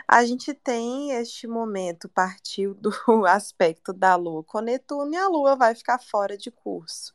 a 0.06 0.24
gente 0.24 0.52
tem 0.54 1.12
este 1.12 1.46
momento, 1.46 2.08
partiu 2.08 2.74
do 2.74 2.90
aspecto 3.26 3.92
da 3.92 4.16
Lua 4.16 4.42
com 4.44 4.60
Netuno 4.60 5.12
e 5.14 5.16
a 5.16 5.28
Lua 5.28 5.56
vai 5.56 5.74
ficar 5.74 5.98
fora 5.98 6.36
de 6.36 6.50
curso. 6.50 7.12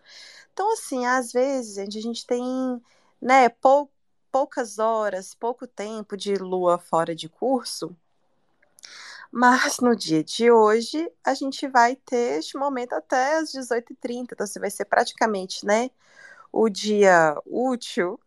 Então, 0.53 0.73
assim, 0.73 1.05
às 1.05 1.31
vezes, 1.31 1.77
a 1.77 1.85
gente 1.85 2.25
tem, 2.25 2.81
né, 3.21 3.49
pou, 3.49 3.91
poucas 4.31 4.79
horas, 4.79 5.33
pouco 5.35 5.67
tempo 5.67 6.17
de 6.17 6.35
Lua 6.35 6.77
fora 6.77 7.15
de 7.15 7.29
curso, 7.29 7.95
mas 9.31 9.79
no 9.79 9.95
dia 9.95 10.23
de 10.23 10.49
hoje, 10.51 11.11
a 11.23 11.33
gente 11.33 11.67
vai 11.67 11.95
ter 11.95 12.39
este 12.39 12.57
momento 12.57 12.93
até 12.93 13.37
as 13.37 13.51
18h30, 13.51 14.33
então, 14.33 14.47
você 14.47 14.59
vai 14.59 14.71
ser 14.71 14.85
praticamente, 14.85 15.65
né, 15.65 15.91
o 16.51 16.69
dia 16.69 17.35
útil 17.45 18.19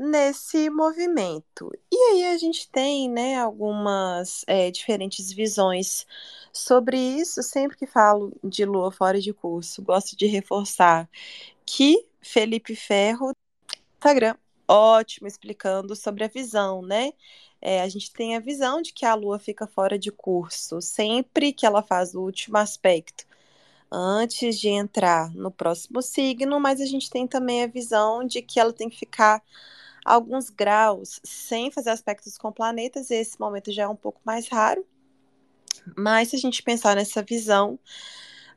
nesse 0.00 0.70
movimento. 0.70 1.70
E 1.92 1.96
aí 1.96 2.24
a 2.32 2.38
gente 2.38 2.70
tem, 2.70 3.06
né, 3.10 3.36
algumas 3.36 4.42
é, 4.46 4.70
diferentes 4.70 5.30
visões 5.30 6.06
sobre 6.50 6.96
isso. 6.98 7.42
Sempre 7.42 7.76
que 7.76 7.86
falo 7.86 8.32
de 8.42 8.64
lua 8.64 8.90
fora 8.90 9.20
de 9.20 9.34
curso, 9.34 9.82
gosto 9.82 10.16
de 10.16 10.26
reforçar 10.26 11.06
que 11.66 12.06
Felipe 12.22 12.74
Ferro, 12.74 13.32
Instagram, 13.96 14.36
ótimo, 14.66 15.28
explicando 15.28 15.94
sobre 15.94 16.24
a 16.24 16.28
visão, 16.28 16.80
né? 16.80 17.12
É, 17.60 17.82
a 17.82 17.88
gente 17.88 18.10
tem 18.10 18.36
a 18.36 18.40
visão 18.40 18.80
de 18.80 18.94
que 18.94 19.04
a 19.04 19.14
lua 19.14 19.38
fica 19.38 19.66
fora 19.66 19.98
de 19.98 20.10
curso 20.10 20.80
sempre 20.80 21.52
que 21.52 21.66
ela 21.66 21.82
faz 21.82 22.14
o 22.14 22.22
último 22.22 22.56
aspecto 22.56 23.26
antes 23.92 24.58
de 24.58 24.68
entrar 24.68 25.30
no 25.34 25.50
próximo 25.50 26.00
signo, 26.00 26.58
mas 26.58 26.80
a 26.80 26.86
gente 26.86 27.10
tem 27.10 27.26
também 27.26 27.62
a 27.64 27.66
visão 27.66 28.24
de 28.24 28.40
que 28.40 28.58
ela 28.58 28.72
tem 28.72 28.88
que 28.88 28.98
ficar 28.98 29.42
alguns 30.04 30.50
graus 30.50 31.20
sem 31.22 31.70
fazer 31.70 31.90
aspectos 31.90 32.38
com 32.38 32.52
planetas, 32.52 33.10
esse 33.10 33.38
momento 33.38 33.72
já 33.72 33.84
é 33.84 33.88
um 33.88 33.96
pouco 33.96 34.20
mais 34.24 34.48
raro. 34.48 34.84
Mas 35.96 36.28
se 36.28 36.36
a 36.36 36.38
gente 36.38 36.62
pensar 36.62 36.96
nessa 36.96 37.22
visão, 37.22 37.78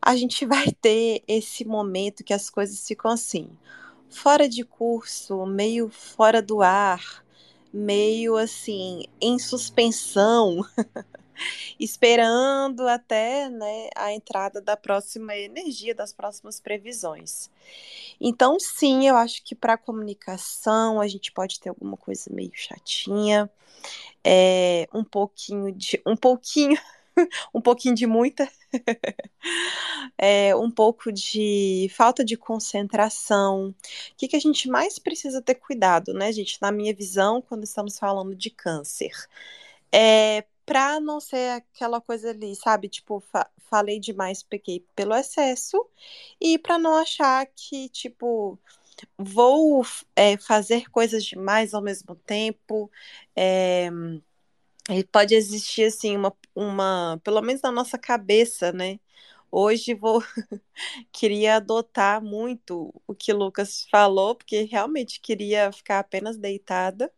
a 0.02 0.16
gente 0.16 0.46
vai 0.46 0.72
ter 0.72 1.24
esse 1.28 1.66
momento 1.66 2.24
que 2.24 2.34
as 2.34 2.50
coisas 2.50 2.86
ficam 2.88 3.12
assim, 3.12 3.50
fora 4.10 4.48
de 4.48 4.64
curso, 4.64 5.46
meio 5.46 5.90
fora 5.90 6.42
do 6.42 6.62
ar, 6.62 7.24
meio 7.74 8.38
assim, 8.38 9.06
em 9.20 9.40
suspensão. 9.40 10.64
esperando 11.80 12.88
até 12.88 13.50
né, 13.50 13.90
a 13.96 14.14
entrada 14.14 14.62
da 14.62 14.78
próxima 14.78 15.36
energia, 15.36 15.94
das 15.96 16.14
próximas 16.14 16.60
previsões. 16.60 17.50
Então, 18.20 18.60
sim, 18.60 19.08
eu 19.08 19.16
acho 19.16 19.44
que 19.44 19.56
para 19.56 19.78
comunicação 19.78 21.02
a 21.02 21.08
gente 21.08 21.32
pode 21.32 21.60
ter 21.60 21.70
alguma 21.70 21.98
coisa 21.98 22.32
meio 22.32 22.52
chatinha, 22.54 23.50
é, 24.24 24.88
um 24.94 25.04
pouquinho 25.04 25.72
de. 25.72 26.02
um 26.06 26.16
pouquinho. 26.16 26.78
um 27.54 27.62
pouquinho 27.62 27.94
de 27.94 28.08
muita, 28.08 28.50
é, 30.18 30.56
um 30.56 30.72
pouco 30.72 31.12
de 31.12 31.88
falta 31.96 32.24
de 32.24 32.36
concentração. 32.36 33.70
O 33.70 33.76
que, 34.18 34.28
que 34.28 34.36
a 34.36 34.40
gente 34.40 34.68
mais 34.68 34.98
precisa 34.98 35.42
ter 35.42 35.56
cuidado, 35.56 36.14
né, 36.14 36.32
gente? 36.32 36.58
Na 36.62 36.72
minha 36.72 36.94
visão, 36.94 37.42
quando 37.42 37.64
estamos 37.64 38.00
falando 38.00 38.36
de 38.36 38.50
câncer, 38.50 39.12
é 39.92 40.44
pra 40.66 41.00
não 41.00 41.20
ser 41.20 41.52
aquela 41.52 42.02
coisa 42.02 42.30
ali, 42.32 42.56
sabe? 42.56 42.90
Tipo, 42.90 43.20
fa 43.22 43.50
falei 43.70 44.00
demais, 44.00 44.44
peguei 44.44 44.86
pelo 44.96 45.16
excesso, 45.16 45.84
e 46.40 46.60
para 46.60 46.78
não 46.78 46.96
achar 46.96 47.46
que, 47.56 47.90
tipo, 47.90 48.60
vou 49.18 49.84
é, 50.16 50.38
fazer 50.38 50.90
coisas 50.92 51.24
demais 51.26 51.74
ao 51.74 51.82
mesmo 51.82 52.16
tempo. 52.16 52.92
É, 53.36 53.90
pode 55.12 55.36
existir, 55.36 55.86
assim, 55.86 56.16
uma, 56.18 56.34
uma, 56.56 57.20
pelo 57.24 57.42
menos 57.42 57.62
na 57.62 57.72
nossa 57.72 57.98
cabeça, 57.98 58.72
né? 58.72 59.00
Hoje 59.52 59.94
vou 59.94 60.22
queria 61.12 61.58
adotar 61.58 62.22
muito 62.24 62.94
o 63.08 63.16
que 63.16 63.34
Lucas 63.34 63.86
falou, 63.92 64.36
porque 64.36 64.64
realmente 64.64 65.20
queria 65.22 65.72
ficar 65.72 66.00
apenas 66.00 66.38
deitada 66.38 67.12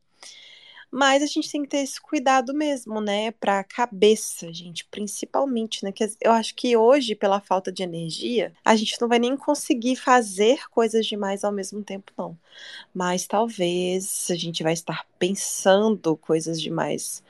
mas 0.95 1.21
a 1.21 1.25
gente 1.25 1.51
tem 1.51 1.61
que 1.63 1.67
ter 1.67 1.79
esse 1.79 1.99
cuidado 1.99 2.53
mesmo, 2.53 3.01
né, 3.01 3.29
para 3.31 3.59
a 3.59 3.63
cabeça, 3.65 4.53
gente, 4.53 4.85
principalmente, 4.85 5.83
né, 5.83 5.91
que 5.91 6.09
eu 6.21 6.31
acho 6.31 6.55
que 6.55 6.77
hoje, 6.77 7.13
pela 7.15 7.41
falta 7.41 7.69
de 7.69 7.83
energia, 7.83 8.53
a 8.63 8.77
gente 8.77 8.99
não 9.01 9.09
vai 9.09 9.19
nem 9.19 9.35
conseguir 9.35 9.97
fazer 9.97 10.69
coisas 10.69 11.05
demais 11.05 11.43
ao 11.43 11.51
mesmo 11.51 11.83
tempo, 11.83 12.13
não. 12.17 12.37
Mas 12.93 13.27
talvez 13.27 14.27
a 14.31 14.35
gente 14.35 14.63
vai 14.63 14.73
estar 14.73 15.05
pensando 15.19 16.15
coisas 16.17 16.61
demais 16.61 17.21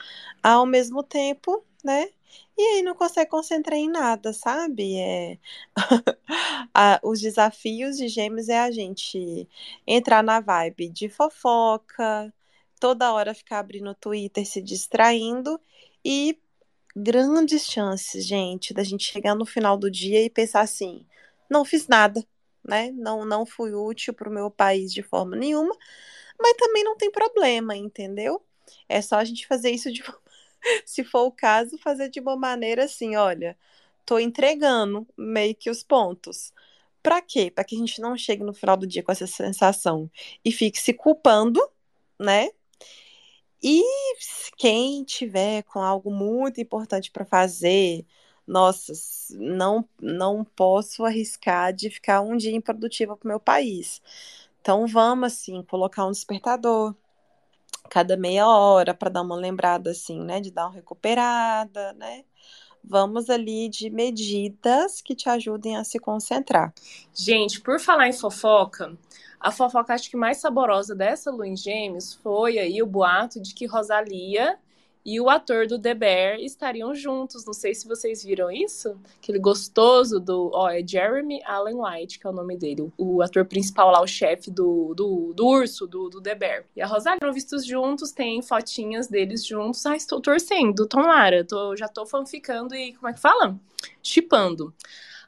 ao 0.44 0.66
mesmo 0.68 1.02
tempo, 1.04 1.64
né? 1.84 2.10
E 2.58 2.62
aí 2.62 2.84
não 2.84 2.96
consegue 2.96 3.32
concentrar 3.32 3.80
em 3.80 3.90
nada, 3.90 4.32
sabe? 4.34 4.98
É... 5.00 5.40
os 7.04 7.20
desafios 7.22 7.98
de 7.98 8.08
gêmeos 8.10 8.48
é 8.50 8.60
a 8.60 8.72
gente 8.72 9.48
entrar 9.88 10.24
na 10.24 10.40
vibe 10.40 10.90
de 10.90 11.10
fofoca, 11.10 12.32
toda 12.86 13.12
hora 13.12 13.34
ficar 13.34 13.58
abrindo 13.58 13.90
o 13.90 13.96
Twitter, 13.96 14.46
se 14.46 14.62
distraindo 14.62 15.60
e 16.06 16.38
grandes 16.96 17.66
chances, 17.66 18.24
gente, 18.24 18.76
da 18.76 18.84
gente 18.84 19.12
chegar 19.12 19.34
no 19.34 19.44
final 19.44 19.76
do 19.76 19.90
dia 19.90 20.24
e 20.24 20.30
pensar 20.30 20.62
assim: 20.62 21.04
não 21.50 21.66
fiz 21.66 21.88
nada, 21.88 22.24
né? 22.64 22.92
Não, 22.92 23.26
não 23.26 23.44
fui 23.44 23.74
útil 23.74 24.14
para 24.14 24.30
o 24.30 24.32
meu 24.32 24.52
país 24.52 24.94
de 24.94 25.02
forma 25.02 25.36
nenhuma, 25.36 25.76
mas 26.40 26.54
também 26.58 26.84
não 26.84 26.96
tem 26.96 27.12
problema, 27.12 27.76
entendeu? 27.76 28.40
É 28.88 29.02
só 29.02 29.16
a 29.16 29.26
gente 29.26 29.48
fazer 29.48 29.72
isso 29.72 29.92
de 29.92 30.04
se 30.86 31.04
for 31.04 31.24
o 31.26 31.32
caso, 31.32 31.80
fazer 31.80 32.08
de 32.10 32.20
uma 32.20 32.36
maneira 32.36 32.84
assim, 32.84 33.16
olha, 33.16 33.58
tô 34.06 34.20
entregando 34.20 35.08
meio 35.18 35.56
que 35.56 35.72
os 35.72 35.82
pontos. 35.82 36.54
Para 37.02 37.20
quê? 37.20 37.50
Para 37.50 37.64
que 37.64 37.76
a 37.76 37.80
gente 37.80 38.00
não 38.00 38.16
chegue 38.16 38.44
no 38.44 38.54
final 38.54 38.78
do 38.78 38.86
dia 38.86 39.02
com 39.02 39.12
essa 39.12 39.26
sensação 39.26 40.08
e 40.44 40.52
fique 40.52 40.80
se 40.80 40.94
culpando, 40.94 41.60
né? 42.20 42.50
E 43.62 43.82
quem 44.58 45.04
tiver 45.04 45.64
com 45.64 45.80
algo 45.80 46.12
muito 46.12 46.62
importante 46.62 47.12
para 47.12 47.26
fazer, 47.26 48.06
nossa, 48.48 48.94
não, 49.32 49.88
não 50.00 50.44
posso 50.44 51.04
arriscar 51.04 51.74
de 51.74 51.90
ficar 51.90 52.22
um 52.22 52.38
dia 52.38 52.56
improdutiva 52.56 53.18
para 53.18 53.26
o 53.26 53.30
meu 53.30 53.40
país. 53.40 54.02
Então 54.62 54.88
vamos 54.88 55.34
assim, 55.34 55.64
colocar 55.64 56.06
um 56.06 56.12
despertador 56.12 56.96
cada 57.90 58.18
meia 58.18 58.48
hora 58.48 58.94
para 58.94 59.10
dar 59.10 59.22
uma 59.22 59.36
lembrada 59.36 59.92
assim, 59.92 60.20
né, 60.20 60.40
de 60.42 60.52
dar 60.52 60.68
uma 60.68 60.76
recuperada, 60.76 61.94
né? 61.94 62.24
Vamos 62.88 63.30
ali 63.30 63.68
de 63.68 63.90
medidas 63.90 65.02
que 65.02 65.16
te 65.16 65.28
ajudem 65.28 65.76
a 65.76 65.84
se 65.84 65.98
concentrar. 65.98 66.72
Gente, 67.14 67.60
por 67.60 67.80
falar 67.80 68.08
em 68.08 68.14
fofoca, 68.14 68.96
a 69.46 69.52
fofoca 69.52 69.94
acho 69.94 70.10
que 70.10 70.18
mais 70.18 70.38
saborosa 70.38 70.96
dessa 70.96 71.30
lua 71.30 71.48
em 71.48 71.56
gêmeos 71.56 72.16
foi 72.16 72.58
aí 72.58 72.82
o 72.82 72.88
boato 72.88 73.40
de 73.40 73.54
que 73.54 73.68
Rosalia 73.68 74.58
e 75.06 75.22
o 75.22 75.30
ator 75.30 75.68
do 75.68 75.78
The 75.78 75.94
Bear 75.94 76.40
estariam 76.40 76.96
juntos. 76.96 77.46
Não 77.46 77.54
sei 77.54 77.76
se 77.76 77.88
vocês 77.88 78.24
viram 78.24 78.50
isso. 78.50 79.00
Aquele 79.22 79.38
gostoso 79.38 80.20
do. 80.20 80.50
Ó, 80.52 80.68
é 80.68 80.82
Jeremy 80.84 81.42
Allen 81.46 81.76
White, 81.76 82.18
que 82.18 82.26
é 82.26 82.30
o 82.32 82.34
nome 82.34 82.58
dele. 82.58 82.92
O, 82.98 83.22
ator 83.22 83.46
principal 83.46 83.92
lá, 83.92 84.02
o 84.02 84.08
chefe 84.08 84.50
do, 84.50 84.96
do, 84.96 85.32
do, 85.36 85.46
urso, 85.46 85.86
do, 85.86 86.10
do 86.10 86.20
The 86.20 86.34
Bear. 86.34 86.66
E 86.76 86.82
a 86.82 86.88
Rosalia 86.88 87.20
foram 87.20 87.34
vistos 87.34 87.64
juntos, 87.64 88.12
tem 88.12 88.42
fotinhas 88.42 89.08
deles 89.08 89.46
juntos. 89.46 89.86
Ah, 89.86 89.96
estou 89.96 90.20
torcendo, 90.20 90.88
tomara. 90.88 91.46
Tô, 91.46 91.76
já 91.76 91.88
tô 91.88 92.04
fanficando 92.08 92.74
e. 92.74 92.94
Como 92.96 93.08
é 93.08 93.14
que 93.14 93.20
fala? 93.20 93.56
Chipando. 94.02 94.74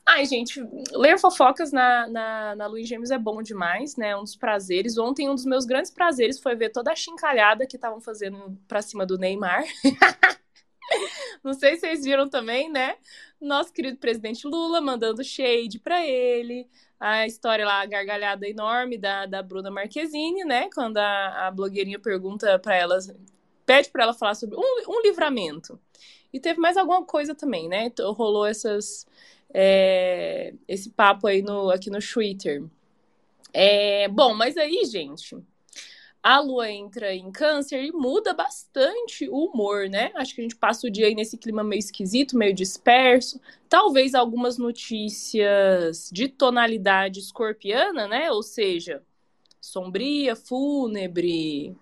Ai, 0.10 0.26
gente, 0.26 0.62
ler 0.94 1.20
fofocas 1.20 1.74
na, 1.74 2.08
na, 2.08 2.56
na 2.56 2.66
Luiz 2.66 2.88
Gêmeos 2.88 3.12
é 3.12 3.18
bom 3.18 3.42
demais, 3.42 3.98
né? 3.98 4.16
Um 4.16 4.24
dos 4.24 4.38
prazeres. 4.38 4.98
Ontem, 4.98 5.30
um 5.30 5.36
dos 5.36 5.46
meus 5.46 5.66
grandes 5.66 5.92
prazeres 5.92 6.40
foi 6.40 6.56
ver 6.56 6.70
toda 6.70 6.94
a 6.94 6.96
chincalhada 6.96 7.68
que 7.68 7.76
estavam 7.76 8.00
fazendo 8.00 8.58
pra 8.70 8.82
cima 8.82 9.06
do 9.06 9.18
Neymar. 9.18 9.66
Não 11.44 11.54
sei 11.54 11.76
se 11.76 11.82
vocês 11.82 12.06
viram 12.06 12.30
também, 12.30 12.72
né? 12.72 12.96
Nosso 13.40 13.74
querido 13.74 13.98
presidente 13.98 14.48
Lula 14.48 14.80
mandando 14.80 15.22
shade 15.26 15.78
para 15.78 16.06
ele. 16.06 16.68
A 16.98 17.28
história 17.28 17.66
lá, 17.66 17.82
a 17.82 17.86
gargalhada 17.86 18.48
enorme 18.48 18.98
da, 18.98 19.26
da 19.26 19.44
Bruna 19.44 19.70
Marquezine, 19.70 20.46
né? 20.46 20.70
Quando 20.74 20.98
a, 20.98 21.48
a 21.48 21.52
blogueirinha 21.52 22.00
pergunta 22.00 22.58
para 22.60 22.76
ela, 22.76 22.98
pede 23.66 23.90
para 23.90 24.04
ela 24.04 24.14
falar 24.14 24.36
sobre 24.36 24.56
um, 24.56 24.84
um 24.88 25.02
livramento. 25.02 25.78
E 26.32 26.40
teve 26.40 26.60
mais 26.60 26.78
alguma 26.78 27.04
coisa 27.06 27.36
também, 27.36 27.68
né? 27.68 27.92
Rolou 28.16 28.46
essas 28.46 29.06
é, 29.54 30.54
esse 30.68 30.90
papo 30.90 31.28
aí 31.28 31.42
no, 31.42 31.70
aqui 31.70 31.90
no 31.90 32.00
Twitter. 32.00 32.64
É, 33.54 34.08
bom, 34.08 34.34
mas 34.34 34.58
aí, 34.58 34.84
gente, 34.86 35.36
a 36.22 36.40
lua 36.40 36.70
entra 36.70 37.14
em 37.14 37.32
câncer 37.32 37.84
e 37.84 37.92
muda 37.92 38.34
bastante 38.34 39.30
o 39.30 39.46
humor, 39.46 39.88
né? 39.90 40.12
Acho 40.16 40.36
que 40.36 40.42
a 40.42 40.44
gente 40.44 40.56
passa 40.56 40.86
o 40.86 40.90
dia 40.90 41.08
aí 41.08 41.16
nesse 41.16 41.38
clima 41.38 41.64
meio 41.64 41.80
esquisito, 41.80 42.38
meio 42.38 42.54
disperso. 42.54 43.40
Talvez 43.70 44.14
algumas 44.14 44.58
notícias 44.58 46.10
de 46.12 46.28
tonalidade 46.28 47.20
escorpiana, 47.20 48.08
né? 48.08 48.30
Ou 48.32 48.44
seja, 48.44 49.02
sombria, 49.62 50.36
fúnebre. 50.36 51.76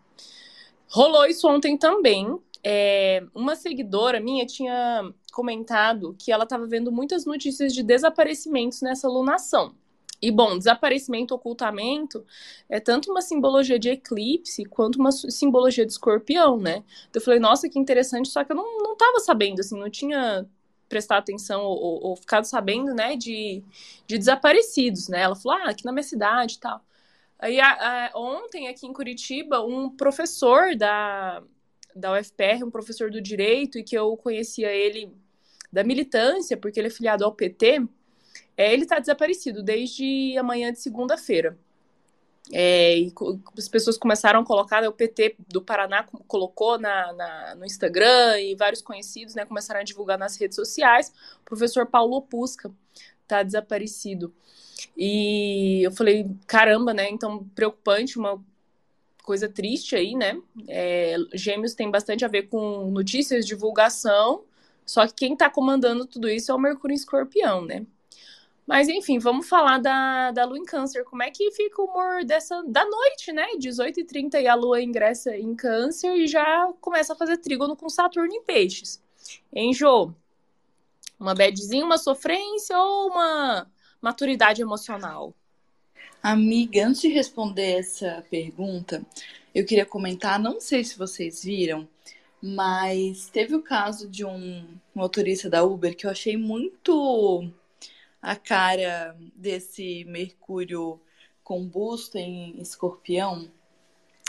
Rolou 0.88 1.26
isso 1.26 1.48
ontem 1.48 1.78
também. 1.78 2.40
É, 2.64 3.24
uma 3.34 3.56
seguidora 3.56 4.20
minha 4.20 4.46
tinha 4.46 5.12
comentado 5.36 6.15
que 6.18 6.32
ela 6.32 6.46
estava 6.46 6.65
vendo 6.65 6.94
muitas 6.94 7.25
notícias 7.25 7.74
de 7.74 7.84
desaparecimentos 7.84 8.82
nessa 8.82 9.10
lunação. 9.10 9.75
E, 10.22 10.32
bom, 10.32 10.58
desaparecimento, 10.58 11.36
ocultamento 11.36 12.25
é 12.70 12.80
tanto 12.80 13.12
uma 13.12 13.22
simbologia 13.22 13.77
de 13.77 13.89
eclipse 13.89 14.63
quanto 14.63 14.96
uma 14.98 15.12
simbologia 15.12 15.86
de 15.86 15.92
escorpião, 15.92 16.58
né? 16.58 16.86
Então, 17.10 17.20
eu 17.20 17.22
falei, 17.22 17.39
nossa, 17.39 17.68
que 17.68 17.77
interessante, 17.77 18.30
só 18.30 18.46
que 18.46 18.54
eu 18.54 18.56
não, 18.56 18.77
não 18.80 18.96
tava 18.96 19.20
sabendo, 19.20 19.60
assim, 19.60 19.77
não 19.77 19.89
tinha 19.89 20.48
prestado 20.88 21.20
atenção 21.20 21.63
ou, 21.63 21.77
ou, 21.77 22.04
ou 22.06 22.15
ficado 22.15 22.46
sabendo, 22.46 22.94
né, 22.94 23.18
de, 23.18 23.62
de 24.08 24.18
desaparecidos, 24.18 25.10
né? 25.10 25.22
Ela 25.22 25.36
falou, 25.36 25.60
ah, 25.62 25.70
aqui 25.72 25.84
na 25.84 25.92
minha 25.92 26.04
cidade 26.04 26.56
e 26.56 26.60
tal. 26.60 26.82
Aí, 27.38 27.60
a, 27.60 28.08
a, 28.08 28.12
ontem, 28.18 28.70
aqui 28.70 28.88
em 28.88 28.94
Curitiba, 28.94 29.62
um 29.62 29.90
professor 29.90 30.75
da, 30.77 31.44
da 31.94 32.14
UFPR, 32.14 32.64
um 32.66 32.72
professor 32.72 33.12
do 33.12 33.22
direito, 33.22 33.77
e 33.77 33.83
que 33.83 33.98
eu 33.98 34.16
conhecia 34.16 34.72
ele 34.72 35.12
da 35.75 35.83
militância, 35.83 36.55
porque 36.55 36.79
ele 36.79 36.88
é 36.88 36.90
filiado 36.90 37.25
ao 37.25 37.33
PT, 37.33 37.85
é, 38.55 38.74
ele 38.74 38.83
está 38.83 38.98
desaparecido 38.98 39.61
desde 39.61 40.38
amanhã 40.38 40.72
de 40.72 40.79
segunda-feira. 40.79 41.57
É, 42.53 42.98
e 42.98 43.14
as 43.57 43.68
pessoas 43.68 43.98
começaram 43.98 44.40
a 44.40 44.46
colocar, 44.46 44.81
né, 44.81 44.88
o 44.88 44.94
PT 44.94 45.35
do 45.50 45.61
Paraná 45.61 46.07
colocou 46.27 46.79
na, 46.79 47.11
na, 47.11 47.55
no 47.55 47.66
Instagram 47.66 48.40
e 48.40 48.55
vários 48.55 48.81
conhecidos 48.81 49.35
né, 49.35 49.44
começaram 49.46 49.81
a 49.81 49.83
divulgar 49.83 50.18
nas 50.18 50.38
redes 50.38 50.55
sociais. 50.55 51.11
O 51.42 51.44
professor 51.44 51.85
Paulo 51.85 52.16
Opusca 52.16 52.72
está 53.24 53.44
desaparecido. 53.44 54.33
E 54.96 55.81
eu 55.83 55.92
falei, 55.92 56.31
caramba, 56.48 56.94
né? 56.94 57.09
Então, 57.09 57.44
preocupante, 57.53 58.18
uma 58.18 58.42
coisa 59.24 59.50
triste 59.50 59.94
aí, 59.94 60.16
né? 60.16 60.40
É, 60.70 61.18
gêmeos 61.33 61.74
tem 61.74 61.92
bastante 61.92 62.24
a 62.24 62.29
ver 62.29 62.44
com 62.44 62.90
notícias, 62.92 63.46
divulgação 63.46 64.46
só 64.86 65.08
que 65.08 65.14
quem 65.14 65.34
está 65.34 65.50
comandando 65.50 66.06
tudo 66.06 66.30
isso 66.30 66.52
é 66.52 66.56
o 66.56 66.60
Mercúrio 66.60 66.94
em 66.94 66.98
Escorpião, 66.98 67.66
né? 67.66 67.86
Mas 68.68 68.88
enfim, 68.88 69.20
vamos 69.20 69.48
falar 69.48 69.78
da, 69.78 70.32
da 70.32 70.46
Lua 70.46 70.58
em 70.58 70.66
Câncer. 70.66 71.04
Como 71.04 71.22
é 71.22 71.30
que 71.30 71.52
fica 71.52 71.82
o 71.82 71.86
humor 71.86 72.24
dessa 72.24 72.64
da 72.64 72.84
noite, 72.84 73.32
né? 73.32 73.46
18h30 73.58 74.42
e 74.42 74.48
a 74.48 74.56
Lua 74.56 74.82
ingressa 74.82 75.38
em 75.38 75.56
Câncer 75.56 76.16
e 76.16 76.28
já 76.28 76.72
começa 76.82 77.14
a 77.14 77.16
fazer 77.16 77.38
trígono 77.38 77.76
com 77.76 77.90
Saturno 77.90 78.34
em 78.34 78.42
Peixes. 78.42 79.02
Enjô, 79.54 80.12
uma 81.20 81.36
badzinha, 81.36 81.86
uma 81.86 81.98
sofrência 81.98 82.78
ou 82.78 83.10
uma 83.10 83.68
maturidade 84.02 84.62
emocional? 84.62 85.34
Amiga, 86.22 86.88
antes 86.88 87.02
de 87.02 87.08
responder 87.08 87.80
essa 87.80 88.26
pergunta, 88.32 89.06
eu 89.54 89.64
queria 89.64 89.86
comentar, 89.86 90.40
não 90.40 90.60
sei 90.60 90.84
se 90.84 90.98
vocês 90.98 91.44
viram, 91.44 91.88
mas 92.42 93.30
teve 93.30 93.56
o 93.56 93.62
caso 93.62 94.10
de 94.10 94.26
um 94.26 94.78
motorista 94.94 95.50
da 95.50 95.64
Uber 95.64 95.96
que 95.96 96.06
eu 96.06 96.12
achei 96.12 96.38
muito 96.38 97.52
a 98.22 98.36
cara 98.36 99.16
desse 99.36 100.04
Mercúrio 100.06 101.00
combusto 101.44 102.18
em 102.18 102.60
escorpião. 102.60 103.50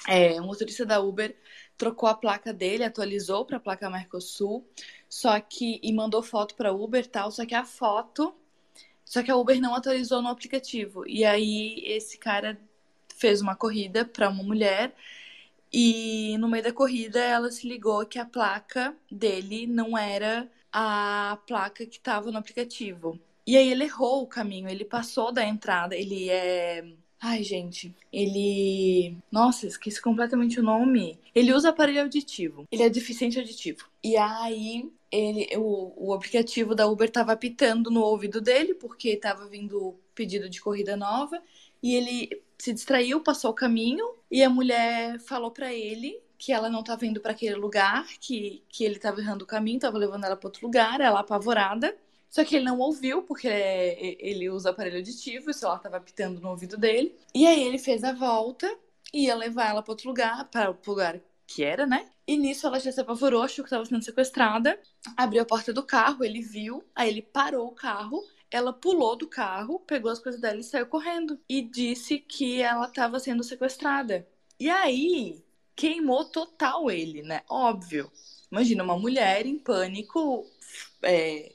É, 0.06 0.40
um 0.40 0.46
motorista 0.46 0.84
da 0.86 1.00
Uber 1.00 1.34
trocou 1.76 2.08
a 2.08 2.14
placa 2.14 2.52
dele, 2.52 2.84
atualizou 2.84 3.44
para 3.44 3.56
a 3.56 3.60
placa 3.60 3.90
Mercosul, 3.90 4.64
só 5.08 5.40
que 5.40 5.80
e 5.82 5.92
mandou 5.92 6.22
foto 6.22 6.54
para 6.54 6.72
Uber 6.72 7.06
tal, 7.06 7.30
só 7.30 7.44
que 7.44 7.54
a 7.54 7.64
foto, 7.64 8.34
só 9.04 9.22
que 9.22 9.30
a 9.30 9.36
Uber 9.36 9.60
não 9.60 9.74
atualizou 9.74 10.22
no 10.22 10.28
aplicativo. 10.28 11.06
E 11.08 11.24
aí 11.24 11.82
esse 11.84 12.18
cara 12.18 12.58
fez 13.16 13.40
uma 13.40 13.56
corrida 13.56 14.04
para 14.04 14.28
uma 14.28 14.42
mulher 14.42 14.94
e 15.78 16.38
no 16.38 16.48
meio 16.48 16.64
da 16.64 16.72
corrida 16.72 17.20
ela 17.20 17.50
se 17.50 17.68
ligou 17.68 18.06
que 18.06 18.18
a 18.18 18.24
placa 18.24 18.96
dele 19.12 19.66
não 19.66 19.96
era 19.96 20.50
a 20.72 21.38
placa 21.46 21.84
que 21.84 21.98
estava 21.98 22.32
no 22.32 22.38
aplicativo. 22.38 23.20
E 23.46 23.58
aí 23.58 23.70
ele 23.70 23.84
errou 23.84 24.22
o 24.22 24.26
caminho, 24.26 24.70
ele 24.70 24.86
passou 24.86 25.30
da 25.30 25.44
entrada, 25.44 25.94
ele 25.94 26.30
é. 26.30 26.82
Ai, 27.20 27.42
gente, 27.42 27.94
ele. 28.10 29.18
Nossa, 29.30 29.66
esqueci 29.66 30.00
completamente 30.00 30.58
o 30.58 30.62
nome. 30.62 31.18
Ele 31.34 31.52
usa 31.52 31.68
aparelho 31.68 32.00
auditivo. 32.00 32.64
Ele 32.72 32.82
é 32.82 32.88
deficiente 32.88 33.38
auditivo. 33.38 33.84
E 34.02 34.16
aí 34.16 34.90
ele, 35.12 35.46
o, 35.58 36.08
o 36.08 36.14
aplicativo 36.14 36.74
da 36.74 36.86
Uber 36.86 37.08
estava 37.08 37.32
apitando 37.32 37.90
no 37.90 38.00
ouvido 38.00 38.40
dele, 38.40 38.74
porque 38.74 39.10
estava 39.10 39.46
vindo 39.46 39.94
pedido 40.14 40.48
de 40.48 40.60
corrida 40.60 40.96
nova. 40.96 41.42
E 41.82 41.94
ele 41.94 42.42
se 42.58 42.72
distraiu, 42.72 43.20
passou 43.20 43.50
o 43.50 43.54
caminho 43.54 44.06
e 44.30 44.42
a 44.42 44.50
mulher 44.50 45.18
falou 45.20 45.50
para 45.50 45.72
ele 45.72 46.20
que 46.38 46.52
ela 46.52 46.68
não 46.68 46.80
estava 46.80 47.06
indo 47.06 47.20
para 47.20 47.32
aquele 47.32 47.54
lugar, 47.54 48.06
que, 48.20 48.62
que 48.68 48.84
ele 48.84 48.96
estava 48.96 49.20
errando 49.20 49.44
o 49.44 49.46
caminho, 49.46 49.76
estava 49.76 49.96
levando 49.96 50.24
ela 50.24 50.36
para 50.36 50.48
outro 50.48 50.66
lugar, 50.66 51.00
ela 51.00 51.20
apavorada. 51.20 51.96
Só 52.28 52.44
que 52.44 52.56
ele 52.56 52.64
não 52.64 52.78
ouviu, 52.78 53.22
porque 53.22 53.48
ele 53.48 54.50
usa 54.50 54.70
aparelho 54.70 54.96
auditivo, 54.96 55.50
o 55.50 55.54
celular 55.54 55.78
estava 55.78 56.00
pitando 56.00 56.40
no 56.40 56.50
ouvido 56.50 56.76
dele. 56.76 57.16
E 57.34 57.46
aí 57.46 57.62
ele 57.62 57.78
fez 57.78 58.04
a 58.04 58.12
volta, 58.12 58.70
ia 59.14 59.34
levar 59.34 59.70
ela 59.70 59.82
para 59.82 59.92
outro 59.92 60.08
lugar, 60.08 60.44
para 60.50 60.70
o 60.70 60.76
lugar 60.86 61.18
que 61.46 61.64
era, 61.64 61.86
né? 61.86 62.06
E 62.26 62.36
nisso 62.36 62.66
ela 62.66 62.80
já 62.80 62.90
se 62.90 63.00
apavorou, 63.00 63.42
achou 63.42 63.64
que 63.64 63.68
estava 63.68 63.84
sendo 63.86 64.04
sequestrada, 64.04 64.78
abriu 65.16 65.42
a 65.42 65.46
porta 65.46 65.72
do 65.72 65.82
carro, 65.82 66.24
ele 66.24 66.42
viu, 66.42 66.84
aí 66.94 67.08
ele 67.08 67.22
parou 67.22 67.68
o 67.68 67.74
carro 67.74 68.22
ela 68.50 68.72
pulou 68.72 69.16
do 69.16 69.28
carro, 69.28 69.80
pegou 69.80 70.10
as 70.10 70.18
coisas 70.18 70.40
dela 70.40 70.58
e 70.58 70.64
saiu 70.64 70.86
correndo. 70.86 71.38
E 71.48 71.62
disse 71.62 72.18
que 72.18 72.60
ela 72.62 72.86
estava 72.86 73.18
sendo 73.18 73.42
sequestrada. 73.42 74.26
E 74.58 74.68
aí, 74.70 75.42
queimou 75.74 76.24
total 76.24 76.90
ele, 76.90 77.22
né? 77.22 77.42
Óbvio. 77.48 78.10
Imagina 78.50 78.82
uma 78.84 78.98
mulher 78.98 79.46
em 79.46 79.58
pânico, 79.58 80.46
é, 81.02 81.52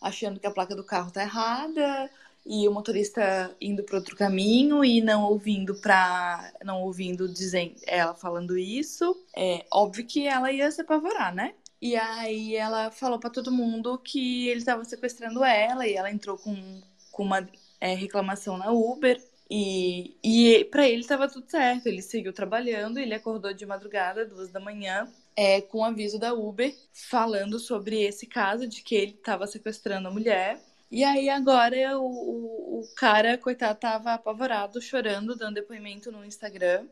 achando 0.00 0.40
que 0.40 0.46
a 0.46 0.50
placa 0.50 0.74
do 0.76 0.84
carro 0.84 1.10
tá 1.10 1.22
errada, 1.22 2.10
e 2.44 2.66
o 2.68 2.72
motorista 2.72 3.56
indo 3.60 3.84
para 3.84 3.98
outro 3.98 4.16
caminho 4.16 4.84
e 4.84 5.00
não 5.00 5.24
ouvindo 5.24 5.76
para 5.76 6.52
não 6.64 6.82
ouvindo 6.82 7.28
dizendo 7.28 7.76
ela 7.86 8.14
falando 8.14 8.58
isso, 8.58 9.16
é 9.34 9.64
óbvio 9.72 10.04
que 10.04 10.26
ela 10.26 10.50
ia 10.50 10.70
se 10.70 10.80
apavorar, 10.80 11.34
né? 11.34 11.54
E 11.82 11.96
aí 11.96 12.54
ela 12.54 12.92
falou 12.92 13.18
para 13.18 13.28
todo 13.28 13.50
mundo 13.50 13.98
que 13.98 14.46
ele 14.46 14.60
estava 14.60 14.84
sequestrando 14.84 15.42
ela 15.42 15.84
e 15.84 15.94
ela 15.94 16.12
entrou 16.12 16.38
com, 16.38 16.80
com 17.10 17.24
uma 17.24 17.48
é, 17.80 17.92
reclamação 17.92 18.56
na 18.56 18.70
Uber. 18.70 19.20
E, 19.50 20.16
e 20.22 20.64
para 20.66 20.88
ele 20.88 21.00
estava 21.00 21.28
tudo 21.28 21.50
certo, 21.50 21.88
ele 21.88 22.00
seguiu 22.00 22.32
trabalhando, 22.32 22.98
ele 22.98 23.12
acordou 23.12 23.52
de 23.52 23.66
madrugada, 23.66 24.24
duas 24.24 24.52
da 24.52 24.60
manhã, 24.60 25.12
é, 25.36 25.60
com 25.60 25.84
aviso 25.84 26.20
da 26.20 26.32
Uber, 26.32 26.72
falando 26.92 27.58
sobre 27.58 28.00
esse 28.04 28.28
caso 28.28 28.68
de 28.68 28.80
que 28.80 28.94
ele 28.94 29.12
estava 29.12 29.44
sequestrando 29.48 30.06
a 30.06 30.12
mulher. 30.12 30.60
E 30.88 31.02
aí 31.02 31.28
agora 31.28 31.98
o, 31.98 32.04
o, 32.06 32.80
o, 32.80 32.94
cara, 32.94 33.36
coitado, 33.36 33.80
tava 33.80 34.14
apavorado, 34.14 34.80
chorando, 34.80 35.34
dando 35.34 35.54
depoimento 35.56 36.12
no 36.12 36.24
Instagram, 36.24 36.86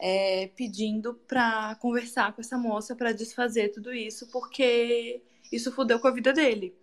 é, 0.00 0.48
pedindo 0.56 1.14
pra 1.28 1.76
conversar 1.80 2.32
com 2.32 2.40
essa 2.40 2.56
moça 2.56 2.96
para 2.96 3.12
desfazer 3.12 3.68
tudo 3.68 3.92
isso, 3.92 4.26
porque 4.28 5.22
isso 5.52 5.70
fudeu 5.70 6.00
com 6.00 6.08
a 6.08 6.12
vida 6.12 6.32
dele. 6.32 6.74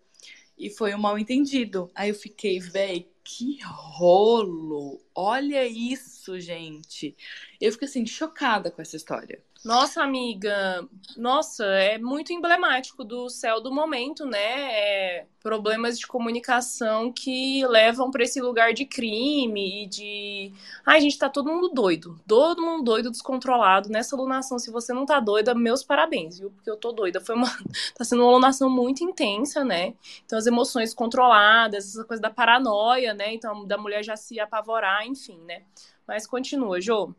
E 0.57 0.69
foi 0.69 0.93
um 0.93 0.99
mal 0.99 1.17
entendido. 1.17 1.89
Aí 1.95 2.09
eu 2.09 2.15
fiquei, 2.15 2.59
véi, 2.59 3.07
que 3.23 3.59
rolo! 3.63 5.01
Olha 5.13 5.65
isso, 5.67 6.39
gente. 6.39 7.15
Eu 7.59 7.71
fico 7.71 7.85
assim, 7.85 8.05
chocada 8.05 8.71
com 8.71 8.81
essa 8.81 8.95
história. 8.95 9.41
Nossa, 9.65 10.01
amiga, 10.01 10.87
nossa, 11.17 11.65
é 11.65 11.97
muito 11.97 12.31
emblemático 12.31 13.03
do 13.03 13.29
céu 13.29 13.59
do 13.61 13.73
momento, 13.73 14.25
né? 14.25 14.39
É 14.39 15.25
problemas 15.47 15.97
de 15.97 16.05
comunicação 16.05 17.09
que 17.09 17.65
levam 17.67 18.11
para 18.11 18.23
esse 18.23 18.41
lugar 18.41 18.73
de 18.73 18.85
crime 18.85 19.83
e 19.83 19.87
de. 19.87 20.53
Ai, 20.85 20.99
gente, 20.99 21.17
tá 21.17 21.29
todo 21.29 21.49
mundo 21.49 21.69
doido. 21.69 22.19
Todo 22.27 22.61
mundo 22.61 22.83
doido, 22.83 23.09
descontrolado. 23.09 23.87
Nessa 23.87 24.13
alunação, 24.13 24.59
se 24.59 24.69
você 24.69 24.91
não 24.91 25.05
tá 25.05 25.21
doida, 25.21 25.55
meus 25.55 25.83
parabéns, 25.83 26.37
viu? 26.37 26.51
Porque 26.51 26.69
eu 26.69 26.75
tô 26.75 26.91
doida. 26.91 27.21
Foi 27.21 27.33
uma. 27.33 27.47
tá 27.95 28.03
sendo 28.03 28.23
uma 28.23 28.31
alunação 28.31 28.69
muito 28.69 29.05
intensa, 29.05 29.63
né? 29.63 29.93
Então, 30.25 30.37
as 30.37 30.47
emoções 30.47 30.93
controladas, 30.93 31.95
essa 31.95 32.03
coisa 32.03 32.21
da 32.21 32.29
paranoia, 32.29 33.13
né? 33.13 33.33
Então, 33.33 33.65
da 33.65 33.77
mulher 33.77 34.03
já 34.03 34.17
se 34.17 34.39
apavorar, 34.41 35.07
enfim, 35.07 35.39
né? 35.45 35.63
Mas 36.05 36.27
continua, 36.27 36.81
Jô. 36.81 37.13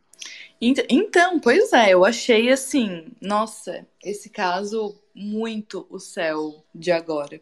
Então, 0.61 1.38
pois 1.38 1.72
é, 1.72 1.94
eu 1.94 2.04
achei 2.04 2.50
assim, 2.50 3.07
nossa, 3.20 3.87
esse 4.02 4.28
caso 4.28 5.00
muito 5.14 5.87
o 5.90 5.98
céu 5.98 6.64
de 6.74 6.90
agora. 6.90 7.40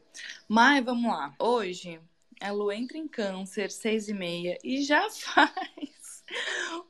Mas 0.48 0.84
vamos 0.84 1.10
lá. 1.10 1.34
Hoje 1.38 2.00
a 2.40 2.50
lua 2.52 2.74
entra 2.74 2.98
em 2.98 3.08
câncer, 3.08 3.70
seis 3.70 4.08
e 4.08 4.14
meia, 4.14 4.58
e 4.62 4.82
já 4.82 5.08
faz 5.10 6.24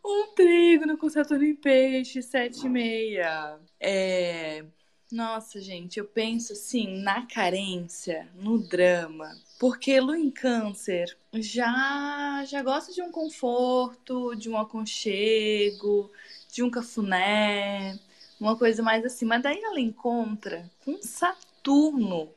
um 0.05 0.35
trígono 0.35 0.97
com 0.99 1.09
Saturno 1.09 1.45
em 1.45 1.55
peixe, 1.55 2.23
sete 2.23 2.67
e 2.67 2.69
meia. 2.69 3.59
É... 3.79 4.65
Nossa, 5.11 5.61
gente, 5.61 6.01
eu 6.01 6.05
penso 6.05 6.53
assim 6.53 7.01
na 7.01 7.25
carência, 7.27 8.29
no 8.35 8.59
drama. 8.59 9.39
Porque 9.59 10.01
Lua 10.01 10.19
em 10.19 10.31
Câncer 10.31 11.17
já, 11.33 12.45
já 12.45 12.61
gosta 12.61 12.93
de 12.93 13.01
um 13.01 13.13
conforto, 13.13 14.35
de 14.35 14.51
um 14.51 14.59
aconchego, 14.59 16.11
de 16.53 16.63
um 16.63 16.71
cafuné, 16.71 17.99
uma 18.41 18.57
coisa 18.57 18.83
mais 18.83 19.05
assim. 19.05 19.25
Mas 19.25 19.43
daí 19.43 19.61
ela 19.63 19.79
encontra 19.81 20.69
com 20.85 21.01
Saturno, 21.01 22.29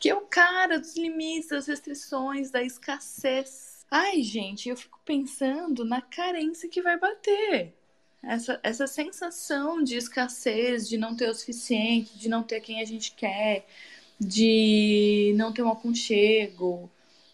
que 0.00 0.08
é 0.08 0.14
o 0.14 0.22
cara 0.22 0.78
dos 0.78 0.96
limites, 0.96 1.50
das 1.50 1.66
restrições, 1.66 2.50
da 2.50 2.62
escassez. 2.62 3.84
Ai, 3.90 4.22
gente, 4.22 4.70
eu 4.70 4.76
fico 4.76 4.98
pensando 5.04 5.84
na 5.84 6.00
carência 6.00 6.70
que 6.70 6.80
vai 6.80 6.98
bater. 6.98 7.74
Essa, 8.28 8.60
essa 8.62 8.86
sensação 8.86 9.82
de 9.82 9.96
escassez, 9.96 10.88
de 10.88 10.96
não 10.96 11.14
ter 11.14 11.28
o 11.28 11.34
suficiente, 11.34 12.18
de 12.18 12.28
não 12.28 12.42
ter 12.42 12.60
quem 12.60 12.80
a 12.80 12.84
gente 12.84 13.12
quer, 13.12 13.66
de 14.18 15.32
não 15.36 15.52
ter 15.52 15.62
um 15.62 15.70
aconchego, 15.70 16.90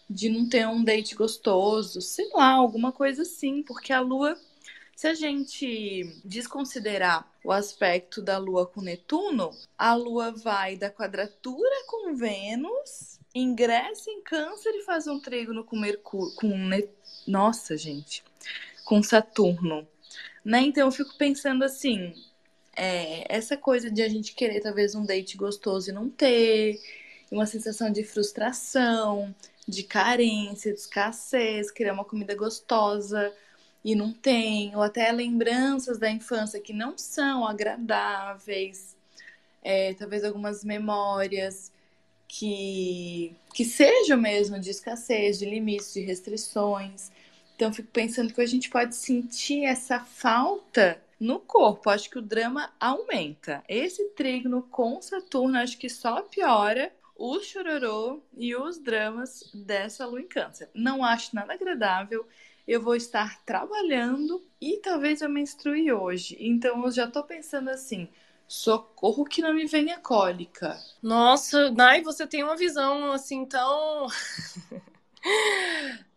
de 0.09 0.29
não 0.29 0.47
ter 0.47 0.67
um 0.67 0.83
date 0.83 1.15
gostoso, 1.15 2.01
sei 2.01 2.29
lá, 2.33 2.51
alguma 2.51 2.91
coisa 2.91 3.21
assim, 3.21 3.63
porque 3.63 3.93
a 3.93 4.01
lua, 4.01 4.37
se 4.95 5.07
a 5.07 5.13
gente 5.13 6.21
desconsiderar 6.25 7.31
o 7.43 7.51
aspecto 7.51 8.21
da 8.21 8.37
lua 8.37 8.65
com 8.67 8.81
Netuno, 8.81 9.51
a 9.77 9.95
lua 9.95 10.31
vai 10.31 10.75
da 10.75 10.89
quadratura 10.89 11.85
com 11.87 12.13
Vênus, 12.13 13.19
ingressa 13.33 14.11
em 14.11 14.21
Câncer 14.21 14.71
e 14.75 14.83
faz 14.83 15.07
um 15.07 15.19
trígono 15.19 15.63
com 15.63 15.79
Mercúrio, 15.79 16.35
com 16.35 16.51
nossa, 17.25 17.77
gente, 17.77 18.23
com 18.83 19.01
Saturno. 19.01 19.87
Né? 20.43 20.61
Então 20.61 20.87
eu 20.87 20.91
fico 20.91 21.15
pensando 21.17 21.63
assim, 21.63 22.13
é, 22.75 23.25
essa 23.33 23.55
coisa 23.57 23.91
de 23.91 24.01
a 24.01 24.09
gente 24.09 24.33
querer 24.33 24.59
talvez 24.61 24.95
um 24.95 25.05
date 25.05 25.37
gostoso 25.37 25.89
e 25.89 25.93
não 25.93 26.09
ter, 26.09 26.79
uma 27.31 27.45
sensação 27.45 27.91
de 27.91 28.03
frustração, 28.03 29.33
de 29.67 29.83
carência, 29.83 30.73
de 30.73 30.79
escassez, 30.79 31.71
querer 31.71 31.91
uma 31.93 32.03
comida 32.03 32.35
gostosa 32.35 33.33
e 33.83 33.95
não 33.95 34.11
tem, 34.11 34.75
ou 34.75 34.81
até 34.81 35.11
lembranças 35.11 35.97
da 35.97 36.11
infância 36.11 36.59
que 36.59 36.73
não 36.73 36.97
são 36.97 37.47
agradáveis, 37.47 38.95
é, 39.63 39.93
talvez 39.93 40.23
algumas 40.23 40.63
memórias 40.63 41.71
que, 42.27 43.35
que 43.53 43.65
sejam 43.65 44.17
mesmo 44.17 44.59
de 44.59 44.69
escassez, 44.69 45.39
de 45.39 45.45
limites, 45.45 45.93
de 45.93 46.01
restrições. 46.01 47.11
Então, 47.61 47.69
eu 47.69 47.75
fico 47.75 47.89
pensando 47.89 48.33
que 48.33 48.41
a 48.41 48.45
gente 48.47 48.71
pode 48.71 48.95
sentir 48.95 49.65
essa 49.65 49.99
falta 49.99 50.99
no 51.19 51.39
corpo, 51.39 51.91
acho 51.91 52.09
que 52.09 52.17
o 52.17 52.21
drama 52.21 52.73
aumenta. 52.79 53.63
Esse 53.69 54.03
trígono 54.15 54.63
com 54.63 54.99
Saturno, 54.99 55.59
acho 55.59 55.77
que 55.77 55.87
só 55.87 56.23
piora 56.23 56.91
o 57.15 57.39
chororô 57.39 58.19
e 58.35 58.55
os 58.55 58.79
dramas 58.79 59.47
dessa 59.53 60.07
lua 60.07 60.21
em 60.21 60.27
câncer. 60.27 60.71
Não 60.73 61.05
acho 61.05 61.35
nada 61.35 61.53
agradável. 61.53 62.25
Eu 62.67 62.81
vou 62.81 62.95
estar 62.95 63.39
trabalhando 63.45 64.43
e 64.59 64.77
talvez 64.77 65.21
eu 65.21 65.29
menstrue 65.29 65.93
hoje. 65.93 66.35
Então 66.39 66.83
eu 66.83 66.89
já 66.89 67.05
tô 67.05 67.21
pensando 67.21 67.69
assim, 67.69 68.09
socorro 68.47 69.23
que 69.23 69.43
não 69.43 69.53
me 69.53 69.67
venha 69.67 69.99
cólica. 69.99 70.79
Nossa, 70.99 71.69
Nai, 71.69 72.01
você 72.01 72.25
tem 72.25 72.43
uma 72.43 72.57
visão 72.57 73.11
assim 73.11 73.45
tão 73.45 74.07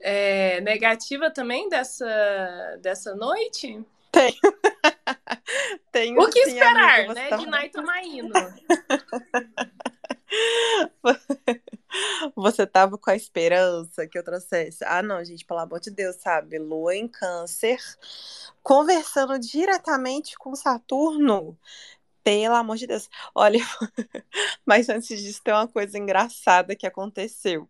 é, 0.00 0.60
negativa 0.60 1.30
também 1.30 1.68
dessa, 1.68 2.78
dessa 2.80 3.14
noite? 3.14 3.84
Tenho. 4.10 4.34
Tenho 5.90 6.20
o 6.20 6.30
que 6.30 6.38
esperar, 6.40 7.00
amiga, 7.00 7.14
né? 7.14 7.28
Tá... 7.28 7.36
De 7.36 7.46
Naito 7.46 7.82
Maíno. 7.82 8.32
Você 12.34 12.66
tava 12.66 12.98
com 12.98 13.10
a 13.10 13.16
esperança 13.16 14.06
que 14.06 14.18
eu 14.18 14.24
trouxesse. 14.24 14.84
Ah, 14.84 15.02
não, 15.02 15.24
gente, 15.24 15.44
pelo 15.44 15.60
amor 15.60 15.80
de 15.80 15.90
Deus, 15.90 16.16
sabe? 16.16 16.58
Lua 16.58 16.94
em 16.94 17.06
Câncer, 17.06 17.78
conversando 18.62 19.38
diretamente 19.38 20.36
com 20.36 20.54
Saturno. 20.54 21.56
Pelo 22.24 22.54
amor 22.54 22.76
de 22.78 22.86
Deus. 22.86 23.08
Olha, 23.34 23.58
mas 24.64 24.88
antes 24.88 25.20
disso, 25.22 25.42
tem 25.44 25.52
uma 25.52 25.68
coisa 25.68 25.98
engraçada 25.98 26.74
que 26.74 26.86
aconteceu. 26.86 27.68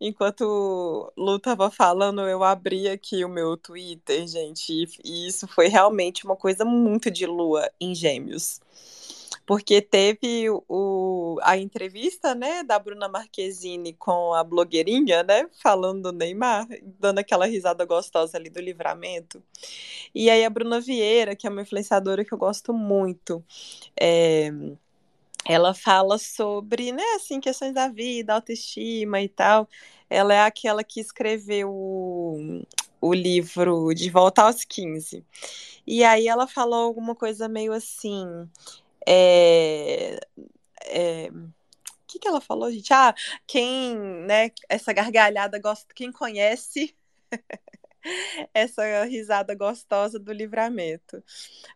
Enquanto 0.00 1.12
Lu 1.16 1.38
tava 1.40 1.70
falando, 1.70 2.22
eu 2.22 2.44
abri 2.44 2.88
aqui 2.88 3.24
o 3.24 3.28
meu 3.28 3.56
Twitter, 3.56 4.28
gente, 4.28 4.72
e 5.04 5.26
isso 5.26 5.48
foi 5.48 5.68
realmente 5.68 6.24
uma 6.24 6.36
coisa 6.36 6.64
muito 6.64 7.10
de 7.10 7.26
lua 7.26 7.68
em 7.80 7.94
Gêmeos 7.94 8.60
porque 9.46 9.82
teve 9.82 10.46
o, 10.68 11.38
a 11.42 11.56
entrevista, 11.56 12.34
né, 12.34 12.62
da 12.62 12.78
Bruna 12.78 13.08
Marquezine 13.08 13.92
com 13.94 14.32
a 14.32 14.44
blogueirinha, 14.44 15.22
né, 15.22 15.48
falando 15.62 16.02
do 16.02 16.12
Neymar, 16.12 16.68
dando 16.98 17.18
aquela 17.18 17.46
risada 17.46 17.84
gostosa 17.84 18.38
ali 18.38 18.48
do 18.48 18.60
livramento. 18.60 19.42
E 20.14 20.30
aí 20.30 20.44
a 20.44 20.50
Bruna 20.50 20.80
Vieira, 20.80 21.34
que 21.34 21.46
é 21.46 21.50
uma 21.50 21.62
influenciadora 21.62 22.24
que 22.24 22.32
eu 22.32 22.38
gosto 22.38 22.72
muito, 22.72 23.44
é, 23.98 24.52
ela 25.44 25.74
fala 25.74 26.18
sobre, 26.18 26.92
né, 26.92 27.04
assim, 27.16 27.40
questões 27.40 27.74
da 27.74 27.88
vida, 27.88 28.34
autoestima 28.34 29.20
e 29.20 29.28
tal. 29.28 29.68
Ela 30.08 30.34
é 30.34 30.42
aquela 30.42 30.84
que 30.84 31.00
escreveu 31.00 31.70
o, 31.70 32.62
o 33.00 33.14
livro 33.14 33.92
De 33.94 34.10
Volta 34.10 34.42
aos 34.42 34.64
15. 34.64 35.24
E 35.86 36.04
aí 36.04 36.28
ela 36.28 36.46
falou 36.46 36.84
alguma 36.84 37.14
coisa 37.14 37.48
meio 37.48 37.72
assim, 37.72 38.26
é, 39.12 40.20
é, 40.86 41.30
o 41.30 41.52
que, 42.06 42.20
que 42.20 42.28
ela 42.28 42.40
falou, 42.40 42.70
gente? 42.70 42.92
Ah, 42.92 43.12
quem, 43.44 43.96
né, 43.98 44.52
essa 44.68 44.92
gargalhada 44.92 45.58
gosta, 45.58 45.92
quem 45.92 46.12
conhece 46.12 46.94
essa 48.54 49.04
risada 49.04 49.52
gostosa 49.54 50.16
do 50.16 50.32
livramento. 50.32 51.22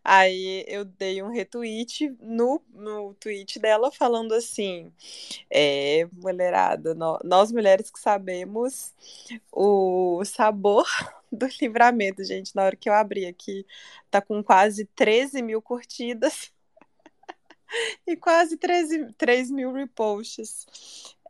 Aí 0.05 0.65
eu 0.69 0.85
dei 0.85 1.23
um 1.25 1.29
retweet 1.29 2.17
no, 2.21 2.63
no 2.73 3.15
tweet 3.15 3.59
dela 3.59 3.91
falando 3.91 4.33
assim: 4.33 4.93
é, 5.51 6.09
mulherada, 6.13 6.95
nós 7.25 7.51
mulheres 7.51 7.91
que 7.91 7.99
sabemos 7.99 8.95
o 9.53 10.25
sabor 10.25 10.87
do 11.33 11.49
livramento, 11.61 12.23
gente. 12.25 12.55
Na 12.55 12.65
hora 12.65 12.77
que 12.77 12.89
eu 12.89 12.95
abri 12.95 13.27
aqui, 13.27 13.67
tá 14.09 14.21
com 14.21 14.43
quase 14.43 14.85
13 14.95 15.43
mil 15.43 15.61
curtidas 15.61 16.54
e 18.07 18.17
quase 18.17 18.57
13, 18.57 19.13
3 19.15 19.51
mil 19.51 19.73
reposts. 19.73 20.67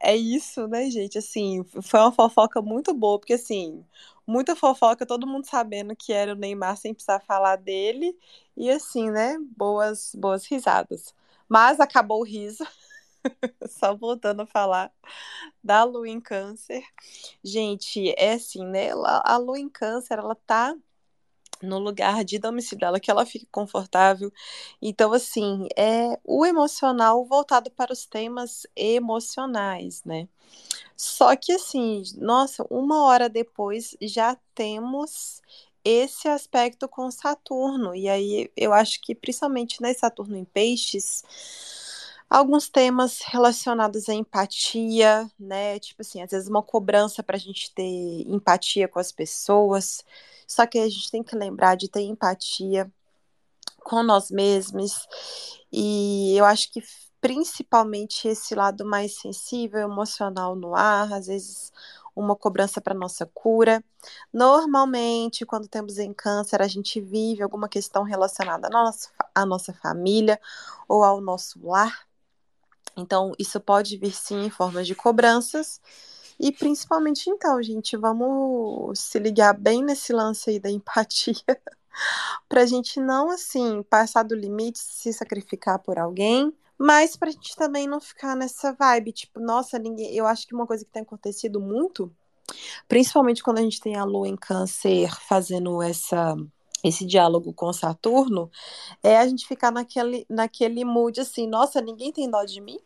É 0.01 0.16
isso, 0.16 0.66
né, 0.68 0.90
gente? 0.90 1.18
Assim, 1.18 1.64
foi 1.83 2.01
uma 2.01 2.12
fofoca 2.12 2.61
muito 2.61 2.92
boa, 2.92 3.18
porque 3.18 3.35
assim, 3.35 3.85
muita 4.27 4.55
fofoca, 4.57 5.07
todo 5.07 5.27
mundo 5.27 5.47
sabendo 5.47 5.97
que 5.97 6.12
era 6.12 6.33
o 6.33 6.37
Neymar 6.37 6.77
sem 6.77 6.92
precisar 6.94 7.20
falar 7.20 7.57
dele. 7.57 8.16
E 8.57 8.70
assim, 8.70 9.11
né? 9.11 9.37
Boas, 9.57 10.14
boas 10.14 10.47
risadas. 10.47 11.14
Mas 11.49 11.81
acabou 11.81 12.20
o 12.20 12.25
riso. 12.25 12.64
Só 13.68 13.94
voltando 13.97 14.42
a 14.42 14.47
falar 14.47 14.92
da 15.62 15.85
lua 15.85 16.09
em 16.09 16.20
câncer. 16.20 16.85
Gente, 17.42 18.14
é 18.18 18.35
assim, 18.35 18.64
né? 18.66 18.90
A 19.25 19.37
lua 19.37 19.59
em 19.59 19.68
câncer, 19.68 20.18
ela 20.18 20.35
tá 20.35 20.75
no 21.64 21.79
lugar 21.79 22.24
de 22.24 22.38
domicílio 22.38 22.81
dela, 22.81 23.00
que 23.00 23.11
ela 23.11 23.27
fique 23.27 23.46
confortável. 23.50 24.33
Então, 24.81 25.12
assim, 25.12 25.66
é 25.77 26.18
o 26.24 26.46
emocional 26.46 27.24
voltado 27.24 27.70
para 27.70 27.92
os 27.92 28.07
temas 28.07 28.66
emocionais, 28.77 30.03
né? 30.05 30.29
Só 30.96 31.35
que, 31.37 31.53
assim, 31.53 32.03
nossa, 32.16 32.66
uma 32.70 33.05
hora 33.05 33.29
depois 33.29 33.96
já 34.00 34.37
temos 34.55 35.42
esse 35.85 36.29
aspecto 36.29 36.88
com 36.88 37.11
Saturno. 37.11 37.94
E 37.94 38.09
aí 38.09 38.50
eu 38.57 38.72
acho 38.72 39.00
que, 39.03 39.14
principalmente 39.14 39.83
né, 39.83 39.92
Saturno 39.94 40.37
em 40.37 40.44
Peixes 40.44 41.22
alguns 42.29 42.69
temas 42.69 43.21
relacionados 43.23 44.09
à 44.09 44.15
empatia, 44.15 45.31
né? 45.39 45.79
Tipo 45.79 46.03
assim, 46.03 46.23
às 46.23 46.31
vezes 46.31 46.49
uma 46.49 46.63
cobrança 46.63 47.23
para 47.23 47.37
a 47.37 47.41
gente 47.41 47.73
ter 47.75 48.25
empatia 48.27 48.89
com 48.89 48.99
as 48.99 49.13
pessoas. 49.13 50.05
Só 50.47 50.67
que 50.67 50.79
a 50.79 50.89
gente 50.89 51.11
tem 51.11 51.23
que 51.23 51.37
lembrar 51.37 51.77
de 51.77 51.89
ter 51.89 52.03
empatia 52.03 52.91
com 53.85 54.03
nós 54.03 54.31
mesmos. 54.31 55.07
E 55.73 56.37
eu 56.37 56.45
acho 56.45 56.73
que 56.73 56.83
principalmente 57.21 58.29
esse 58.29 58.55
lado 58.55 58.85
mais 58.85 59.19
sensível, 59.19 59.81
emocional 59.81 60.55
no 60.55 60.75
ar, 60.75 61.13
às 61.13 61.27
vezes 61.27 61.73
uma 62.15 62.37
cobrança 62.37 62.81
para 62.81 62.95
nossa 62.95 63.27
cura. 63.27 63.83
Normalmente, 64.33 65.45
quando 65.47 65.69
temos 65.69 65.99
em 65.99 66.13
câncer, 66.13 66.63
a 66.63 66.69
gente 66.69 67.01
vive 67.01 67.43
alguma 67.43 67.69
questão 67.69 68.03
relacionada 68.03 68.69
à 68.69 68.71
nossa, 68.71 69.11
à 69.35 69.47
nossa 69.47 69.73
família 69.73 70.41
ou 70.89 71.03
ao 71.03 71.21
nosso 71.21 71.59
lar. 71.67 72.07
Então, 72.97 73.33
isso 73.39 73.61
pode 73.61 73.97
vir 73.97 74.15
sim 74.15 74.45
em 74.47 74.51
forma 74.51 74.83
de 74.85 74.95
cobranças. 74.95 75.81
E 76.39 76.53
principalmente, 76.53 77.31
então, 77.31 77.63
gente, 77.63 77.97
vamos 77.97 78.99
se 78.99 79.19
ligar 79.19 79.55
bem 79.55 79.83
nesse 79.85 80.13
lance 80.13 80.51
aí 80.51 80.59
da 80.59 80.71
empatia. 80.71 81.35
pra 82.49 82.67
gente 82.67 83.01
não, 83.01 83.31
assim, 83.31 83.83
passar 83.85 84.23
do 84.25 84.35
limite, 84.35 84.79
se 84.79 85.13
sacrificar 85.13 85.79
por 85.79 85.99
alguém. 85.99 86.53
Mas 86.79 87.17
pra 87.17 87.31
gente 87.31 87.55
também 87.57 87.87
não 87.87 88.01
ficar 88.01 88.35
nessa 88.37 88.73
vibe, 88.73 89.13
tipo, 89.13 89.41
nossa, 89.41 89.79
ninguém. 89.79 90.15
Eu 90.15 90.27
acho 90.27 90.47
que 90.47 90.55
uma 90.55 90.67
coisa 90.67 90.85
que 90.85 90.91
tem 90.91 91.03
acontecido 91.03 91.61
muito, 91.61 92.13
principalmente 92.89 93.43
quando 93.43 93.59
a 93.59 93.63
gente 93.63 93.81
tem 93.81 93.97
a 93.97 94.05
lua 94.05 94.29
em 94.29 94.37
câncer 94.37 95.11
fazendo 95.29 95.83
essa 95.83 96.37
esse 96.85 97.07
diálogo 97.07 97.53
com 97.55 97.73
Saturno, 97.73 98.51
é 99.03 99.16
a 99.16 99.27
gente 99.27 99.47
ficar 99.47 99.73
naquele, 99.73 100.27
naquele 100.29 100.85
mood 100.85 101.18
assim, 101.18 101.47
nossa, 101.47 101.81
ninguém 101.81 102.12
tem 102.12 102.31
dó 102.31 102.44
de 102.44 102.61
mim? 102.61 102.79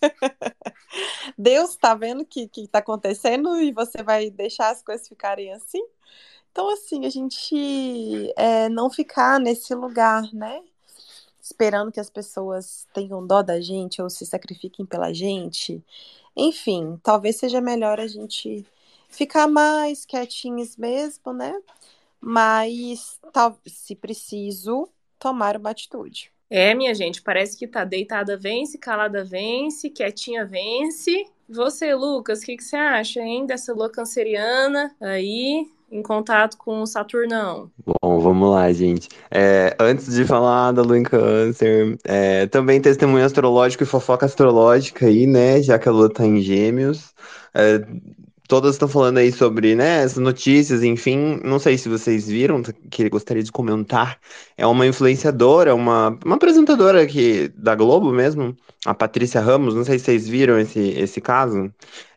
Deus 1.36 1.76
tá 1.76 1.94
vendo 1.94 2.22
o 2.22 2.26
que, 2.26 2.48
que 2.48 2.66
tá 2.66 2.78
acontecendo 2.78 3.60
e 3.60 3.70
você 3.72 4.02
vai 4.02 4.30
deixar 4.30 4.70
as 4.70 4.82
coisas 4.82 5.06
ficarem 5.06 5.52
assim? 5.52 5.84
Então, 6.50 6.70
assim, 6.70 7.04
a 7.04 7.10
gente 7.10 8.32
é, 8.36 8.68
não 8.70 8.90
ficar 8.90 9.38
nesse 9.38 9.74
lugar, 9.74 10.22
né? 10.32 10.62
Esperando 11.40 11.92
que 11.92 12.00
as 12.00 12.10
pessoas 12.10 12.86
tenham 12.92 13.24
dó 13.26 13.42
da 13.42 13.60
gente 13.60 14.00
ou 14.02 14.08
se 14.08 14.24
sacrifiquem 14.26 14.86
pela 14.86 15.12
gente. 15.12 15.84
Enfim, 16.36 16.98
talvez 17.02 17.36
seja 17.36 17.60
melhor 17.60 18.00
a 18.00 18.06
gente 18.06 18.66
ficar 19.08 19.46
mais 19.46 20.04
quietinhos 20.04 20.76
mesmo, 20.76 21.32
né? 21.32 21.54
Mas, 22.20 23.18
tal, 23.32 23.58
se 23.66 23.94
preciso, 23.94 24.88
tomar 25.18 25.56
uma 25.56 25.70
atitude. 25.70 26.30
É, 26.50 26.74
minha 26.74 26.94
gente, 26.94 27.20
parece 27.20 27.56
que 27.56 27.66
tá 27.66 27.84
deitada 27.84 28.36
vence, 28.36 28.78
calada 28.78 29.24
vence, 29.24 29.90
quietinha 29.90 30.46
vence. 30.46 31.26
Você, 31.48 31.94
Lucas, 31.94 32.40
o 32.40 32.44
que, 32.46 32.56
que 32.56 32.64
você 32.64 32.76
acha, 32.76 33.20
hein, 33.20 33.46
dessa 33.46 33.72
lua 33.72 33.90
canceriana 33.90 34.94
aí, 35.00 35.66
em 35.90 36.02
contato 36.02 36.56
com 36.56 36.82
o 36.82 36.86
Saturnão? 36.86 37.70
Bom, 37.84 38.18
vamos 38.20 38.50
lá, 38.50 38.72
gente. 38.72 39.08
É, 39.30 39.76
antes 39.78 40.14
de 40.14 40.24
falar 40.24 40.72
da 40.72 40.82
lua 40.82 40.98
em 40.98 41.02
câncer, 41.02 41.98
é, 42.04 42.46
também 42.46 42.80
testemunho 42.80 43.24
astrológico 43.24 43.82
e 43.82 43.86
fofoca 43.86 44.26
astrológica 44.26 45.06
aí, 45.06 45.26
né, 45.26 45.62
já 45.62 45.78
que 45.78 45.88
a 45.88 45.92
lua 45.92 46.12
tá 46.12 46.24
em 46.26 46.40
gêmeos. 46.40 47.14
É, 47.54 47.86
todas 48.48 48.74
estão 48.74 48.88
falando 48.88 49.18
aí 49.18 49.30
sobre, 49.30 49.74
né, 49.74 50.02
essas 50.02 50.16
notícias, 50.18 50.82
enfim, 50.82 51.38
não 51.44 51.58
sei 51.58 51.76
se 51.76 51.86
vocês 51.86 52.26
viram, 52.26 52.62
que 52.90 53.08
gostaria 53.10 53.42
de 53.42 53.52
comentar. 53.52 54.18
É 54.56 54.66
uma 54.66 54.86
influenciadora, 54.86 55.74
uma, 55.74 56.18
uma 56.24 56.36
apresentadora 56.36 57.02
aqui 57.02 57.52
da 57.54 57.74
Globo 57.74 58.10
mesmo, 58.10 58.56
a 58.86 58.94
Patrícia 58.94 59.40
Ramos, 59.40 59.74
não 59.74 59.84
sei 59.84 59.98
se 59.98 60.06
vocês 60.06 60.26
viram 60.26 60.58
esse, 60.58 60.80
esse 60.80 61.20
caso. 61.20 61.70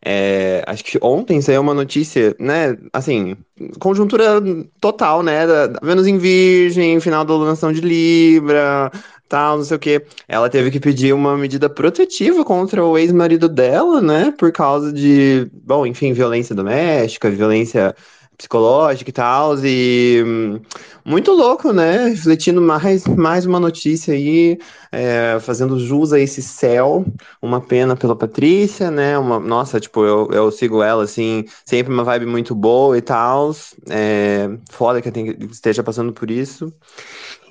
É, 0.04 0.64
acho 0.66 0.86
que 0.86 0.98
ontem 1.02 1.42
saiu 1.42 1.62
uma 1.62 1.74
notícia, 1.74 2.34
né, 2.40 2.78
assim, 2.94 3.36
conjuntura 3.78 4.42
total, 4.80 5.22
né, 5.22 5.46
da, 5.46 5.68
da 5.68 5.80
Vênus 5.84 6.08
em 6.08 6.18
Virgem, 6.18 7.00
final 7.02 7.26
da 7.26 7.34
alunação 7.34 7.74
de 7.74 7.82
Libra, 7.82 8.90
tal, 9.32 9.58
não 9.58 9.64
sei 9.64 9.78
o 9.78 9.80
quê. 9.80 10.06
Ela 10.28 10.50
teve 10.50 10.70
que 10.70 10.80
pedir 10.80 11.14
uma 11.14 11.38
medida 11.38 11.70
protetiva 11.70 12.44
contra 12.44 12.84
o 12.84 12.98
ex-marido 12.98 13.48
dela, 13.48 14.02
né? 14.02 14.34
Por 14.38 14.52
causa 14.52 14.92
de, 14.92 15.50
bom, 15.54 15.86
enfim, 15.86 16.12
violência 16.14 16.54
doméstica, 16.54 17.30
violência 17.30 17.96
psicológica 18.38 19.10
e 19.10 19.14
tal. 19.14 19.58
E 19.64 20.24
hum, 20.26 20.60
muito 21.06 21.32
louco, 21.32 21.72
né? 21.72 22.10
Refletindo 22.10 22.62
mais, 22.62 23.06
mais 23.06 23.46
uma 23.46 23.60
notícia 23.60 24.14
aí, 24.14 24.58
é, 24.92 25.38
fazendo 25.40 25.80
jus 25.80 26.12
a 26.12 26.20
esse 26.20 26.42
céu. 26.42 27.06
Uma 27.42 27.62
pena 27.62 27.96
pela 27.96 28.16
Patrícia, 28.16 28.92
né? 28.92 29.18
Uma, 29.18 29.40
nossa, 29.40 29.80
tipo, 29.80 30.04
eu, 30.06 30.30
eu 30.32 30.52
sigo 30.52 30.84
ela, 30.84 31.04
assim, 31.04 31.46
sempre 31.66 31.94
uma 31.94 32.04
vibe 32.04 32.26
muito 32.26 32.54
boa 32.54 32.98
e 32.98 33.02
tal. 33.02 33.56
É, 33.90 34.50
foda 34.72 35.02
que 35.02 35.10
esteja 35.52 35.84
passando 35.84 36.12
por 36.12 36.30
isso. 36.30 36.74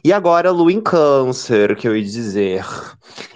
E 0.02 0.12
agora, 0.12 0.50
Lua 0.50 0.72
em 0.72 0.80
Câncer, 0.80 1.76
que 1.76 1.86
eu 1.86 1.94
ia 1.94 2.02
dizer. 2.02 2.64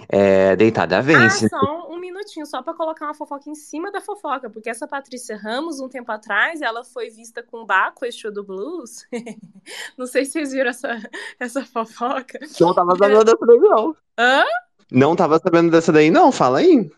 É, 0.09 0.55
deitada 0.55 1.01
vence. 1.01 1.45
Ah, 1.45 1.49
só 1.49 1.87
um 1.89 1.99
minutinho, 1.99 2.45
só 2.45 2.61
para 2.61 2.73
colocar 2.73 3.05
uma 3.05 3.13
fofoca 3.13 3.49
em 3.49 3.55
cima 3.55 3.91
da 3.91 4.01
fofoca, 4.01 4.49
porque 4.49 4.69
essa 4.69 4.87
Patrícia 4.87 5.37
Ramos, 5.37 5.79
um 5.79 5.89
tempo 5.89 6.11
atrás, 6.11 6.61
ela 6.61 6.83
foi 6.83 7.09
vista 7.09 7.43
com 7.43 7.65
Baco, 7.65 8.05
eixo 8.05 8.31
do 8.31 8.43
blues. 8.43 9.05
não 9.97 10.07
sei 10.07 10.25
se 10.25 10.33
vocês 10.33 10.51
viram 10.51 10.69
essa, 10.69 10.99
essa 11.39 11.63
fofoca. 11.65 12.39
Não 12.59 12.73
tava 12.73 12.95
sabendo 12.95 13.23
dessa 13.23 13.45
daí, 13.45 13.59
não. 13.59 13.95
Hã? 14.17 14.43
Não 14.91 15.15
tava 15.15 15.39
sabendo 15.39 15.71
dessa 15.71 15.91
daí, 15.91 16.09
não. 16.09 16.31
Fala 16.31 16.59
aí. 16.59 16.89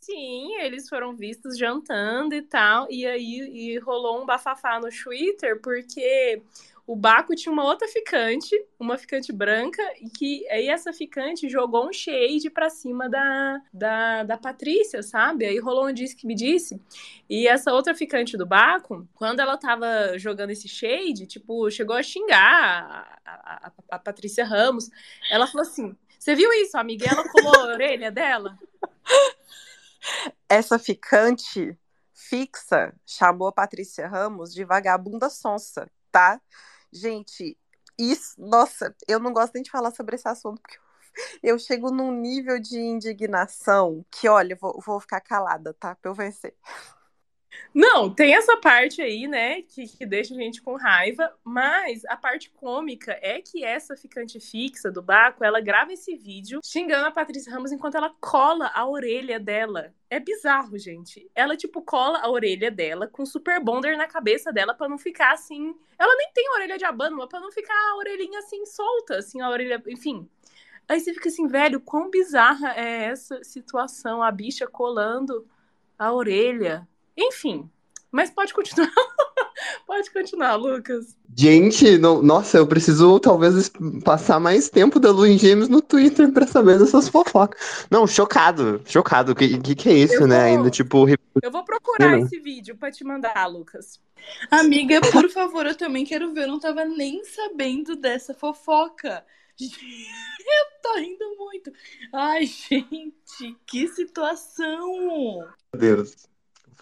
Sim, 0.00 0.56
eles 0.60 0.86
foram 0.86 1.16
vistos 1.16 1.56
jantando 1.56 2.34
e 2.34 2.42
tal, 2.42 2.86
e 2.90 3.06
aí 3.06 3.72
e 3.74 3.78
rolou 3.78 4.22
um 4.22 4.26
bafafá 4.26 4.78
no 4.78 4.90
Twitter, 4.90 5.58
porque 5.62 6.42
o 6.86 6.94
Baco 6.94 7.34
tinha 7.34 7.50
uma 7.50 7.64
outra 7.64 7.88
ficante, 7.88 8.54
uma 8.78 8.98
ficante 8.98 9.32
branca, 9.32 9.82
e 10.00 10.10
que 10.10 10.46
aí 10.50 10.68
essa 10.68 10.92
ficante 10.92 11.48
jogou 11.48 11.88
um 11.88 11.92
shade 11.92 12.50
pra 12.50 12.68
cima 12.68 13.08
da, 13.08 13.62
da, 13.72 14.22
da 14.24 14.36
Patrícia, 14.36 15.02
sabe? 15.02 15.46
Aí 15.46 15.58
rolou 15.58 15.86
um 15.86 15.92
disco 15.92 16.20
que 16.20 16.26
me 16.26 16.34
disse. 16.34 16.78
E 17.28 17.48
essa 17.48 17.72
outra 17.72 17.94
ficante 17.94 18.36
do 18.36 18.44
Baco, 18.44 19.08
quando 19.14 19.40
ela 19.40 19.56
tava 19.56 20.18
jogando 20.18 20.50
esse 20.50 20.68
shade, 20.68 21.26
tipo, 21.26 21.70
chegou 21.70 21.96
a 21.96 22.02
xingar 22.02 23.18
a, 23.24 23.66
a, 23.66 23.72
a, 23.90 23.98
Patrícia 23.98 24.44
Ramos. 24.44 24.90
Ela 25.30 25.46
falou 25.46 25.62
assim: 25.62 25.96
Você 26.18 26.34
viu 26.34 26.52
isso? 26.52 26.76
A 26.76 26.84
Miguela 26.84 27.26
colou 27.30 27.54
a 27.54 27.72
orelha 27.72 28.12
dela? 28.12 28.58
Essa 30.46 30.78
ficante 30.78 31.74
fixa 32.12 32.94
chamou 33.06 33.48
a 33.48 33.52
Patrícia 33.52 34.06
Ramos 34.06 34.52
de 34.52 34.64
vagabunda 34.64 35.30
sonsa, 35.30 35.90
tá? 36.12 36.38
Gente, 36.94 37.58
isso, 37.98 38.34
nossa, 38.38 38.94
eu 39.08 39.18
não 39.18 39.32
gosto 39.32 39.54
nem 39.54 39.62
de 39.62 39.70
falar 39.70 39.90
sobre 39.92 40.14
esse 40.16 40.28
assunto, 40.28 40.60
porque 40.62 40.78
eu 41.42 41.58
chego 41.58 41.90
num 41.90 42.12
nível 42.12 42.60
de 42.60 42.78
indignação 42.78 44.04
que, 44.10 44.28
olha, 44.28 44.56
vou, 44.60 44.80
vou 44.84 45.00
ficar 45.00 45.20
calada, 45.20 45.74
tá? 45.74 45.94
Pra 45.96 46.10
eu 46.10 46.14
vencer. 46.14 46.54
Não, 47.74 48.08
tem 48.08 48.34
essa 48.34 48.56
parte 48.56 49.02
aí, 49.02 49.26
né, 49.26 49.62
que, 49.62 49.88
que 49.88 50.06
deixa 50.06 50.32
a 50.32 50.36
gente 50.36 50.62
com 50.62 50.76
raiva, 50.76 51.32
mas 51.42 52.04
a 52.04 52.16
parte 52.16 52.48
cômica 52.50 53.18
é 53.20 53.40
que 53.40 53.64
essa 53.64 53.96
ficante 53.96 54.38
fixa 54.38 54.92
do 54.92 55.02
Baco, 55.02 55.44
ela 55.44 55.60
grava 55.60 55.92
esse 55.92 56.14
vídeo 56.14 56.60
xingando 56.64 57.06
a 57.06 57.10
Patrícia 57.10 57.52
Ramos 57.52 57.72
enquanto 57.72 57.96
ela 57.96 58.14
cola 58.20 58.70
a 58.72 58.86
orelha 58.86 59.40
dela. 59.40 59.92
É 60.08 60.20
bizarro, 60.20 60.78
gente. 60.78 61.28
Ela, 61.34 61.56
tipo, 61.56 61.82
cola 61.82 62.20
a 62.20 62.30
orelha 62.30 62.70
dela 62.70 63.08
com 63.08 63.26
super 63.26 63.58
bonder 63.58 63.96
na 63.96 64.06
cabeça 64.06 64.52
dela 64.52 64.72
pra 64.72 64.88
não 64.88 64.96
ficar 64.96 65.32
assim. 65.32 65.74
Ela 65.98 66.14
nem 66.16 66.30
tem 66.32 66.48
orelha 66.54 66.78
de 66.78 66.84
abano, 66.84 67.16
mas 67.16 67.28
pra 67.28 67.40
não 67.40 67.50
ficar 67.50 67.74
a 67.74 67.96
orelhinha 67.96 68.38
assim 68.38 68.64
solta, 68.66 69.16
assim, 69.16 69.40
a 69.40 69.50
orelha. 69.50 69.82
Enfim. 69.88 70.28
Aí 70.88 71.00
você 71.00 71.12
fica 71.14 71.28
assim, 71.28 71.48
velho, 71.48 71.80
quão 71.80 72.10
bizarra 72.10 72.74
é 72.76 73.06
essa 73.06 73.42
situação? 73.42 74.22
A 74.22 74.30
bicha 74.30 74.66
colando 74.66 75.48
a 75.98 76.12
orelha 76.12 76.86
enfim, 77.16 77.68
mas 78.10 78.30
pode 78.30 78.52
continuar. 78.54 78.90
pode 79.86 80.10
continuar, 80.12 80.54
Lucas. 80.56 81.16
Gente, 81.36 81.98
não, 81.98 82.22
nossa, 82.22 82.58
eu 82.58 82.66
preciso 82.66 83.18
talvez 83.18 83.70
passar 84.04 84.38
mais 84.38 84.70
tempo 84.70 85.00
da 85.00 85.10
Lu 85.10 85.26
em 85.26 85.36
Gêmeos 85.36 85.68
no 85.68 85.82
Twitter 85.82 86.30
pra 86.32 86.46
saber 86.46 86.78
dessas 86.78 87.08
fofocas. 87.08 87.86
Não, 87.90 88.06
chocado, 88.06 88.80
chocado. 88.86 89.32
O 89.32 89.34
que, 89.34 89.58
que, 89.58 89.74
que, 89.74 89.88
é 89.88 89.94
isso, 89.94 90.14
Eu 90.14 90.26
né? 90.28 90.36
vou- 90.36 90.44
Ainda 90.46 90.70
tipo. 90.70 91.06
Eu 91.42 91.50
vou 91.50 91.64
procurar 91.64 92.12
Não. 92.12 92.18
esse 92.24 92.38
vídeo 92.38 92.76
pra 92.76 92.90
te 92.92 93.02
mandar, 93.04 93.46
Lucas. 93.46 94.00
Amiga, 94.50 95.00
por 95.00 95.28
favor, 95.30 95.66
eu 95.66 95.74
também 95.74 96.04
quero 96.04 96.32
ver. 96.32 96.44
Eu 96.44 96.48
não 96.48 96.60
tava 96.60 96.84
nem 96.84 97.24
sabendo 97.24 97.96
dessa 97.96 98.32
fofoca. 98.32 99.24
Eu 99.60 100.82
tô 100.82 100.98
rindo 100.98 101.24
muito. 101.38 101.72
Ai, 102.12 102.44
gente, 102.44 103.56
que 103.66 103.88
situação. 103.88 104.92
Meu 105.72 105.80
Deus. 105.80 106.28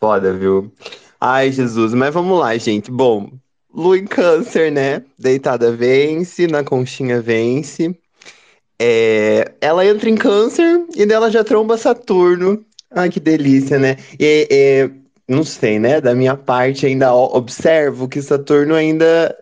Foda, 0.02 0.32
viu? 0.32 0.72
Ai, 1.20 1.52
Jesus. 1.52 1.94
Mas 1.94 2.12
vamos 2.12 2.36
lá, 2.36 2.56
gente. 2.58 2.90
Bom, 2.90 3.30
Lu 3.72 3.94
em 3.94 4.04
Câncer, 4.04 4.72
né? 4.72 5.04
Deitada 5.16 5.70
vence, 5.70 6.48
na 6.48 6.64
conchinha 6.64 7.22
vence. 7.22 7.96
É, 8.80 9.52
ela 9.60 9.86
entra 9.86 10.10
em 10.10 10.16
Câncer 10.16 10.84
e 10.96 11.06
dela 11.06 11.30
já 11.30 11.44
tromba 11.44 11.78
Saturno. 11.78 12.64
Ai, 12.90 13.10
que 13.10 13.20
delícia, 13.20 13.78
né? 13.78 13.96
E, 14.18 14.48
e, 14.50 14.90
não 15.32 15.44
sei, 15.44 15.78
né? 15.78 16.00
Da 16.00 16.16
minha 16.16 16.36
parte, 16.36 16.84
ainda 16.84 17.14
observo 17.14 18.08
que 18.08 18.20
Saturno 18.20 18.74
ainda 18.74 19.32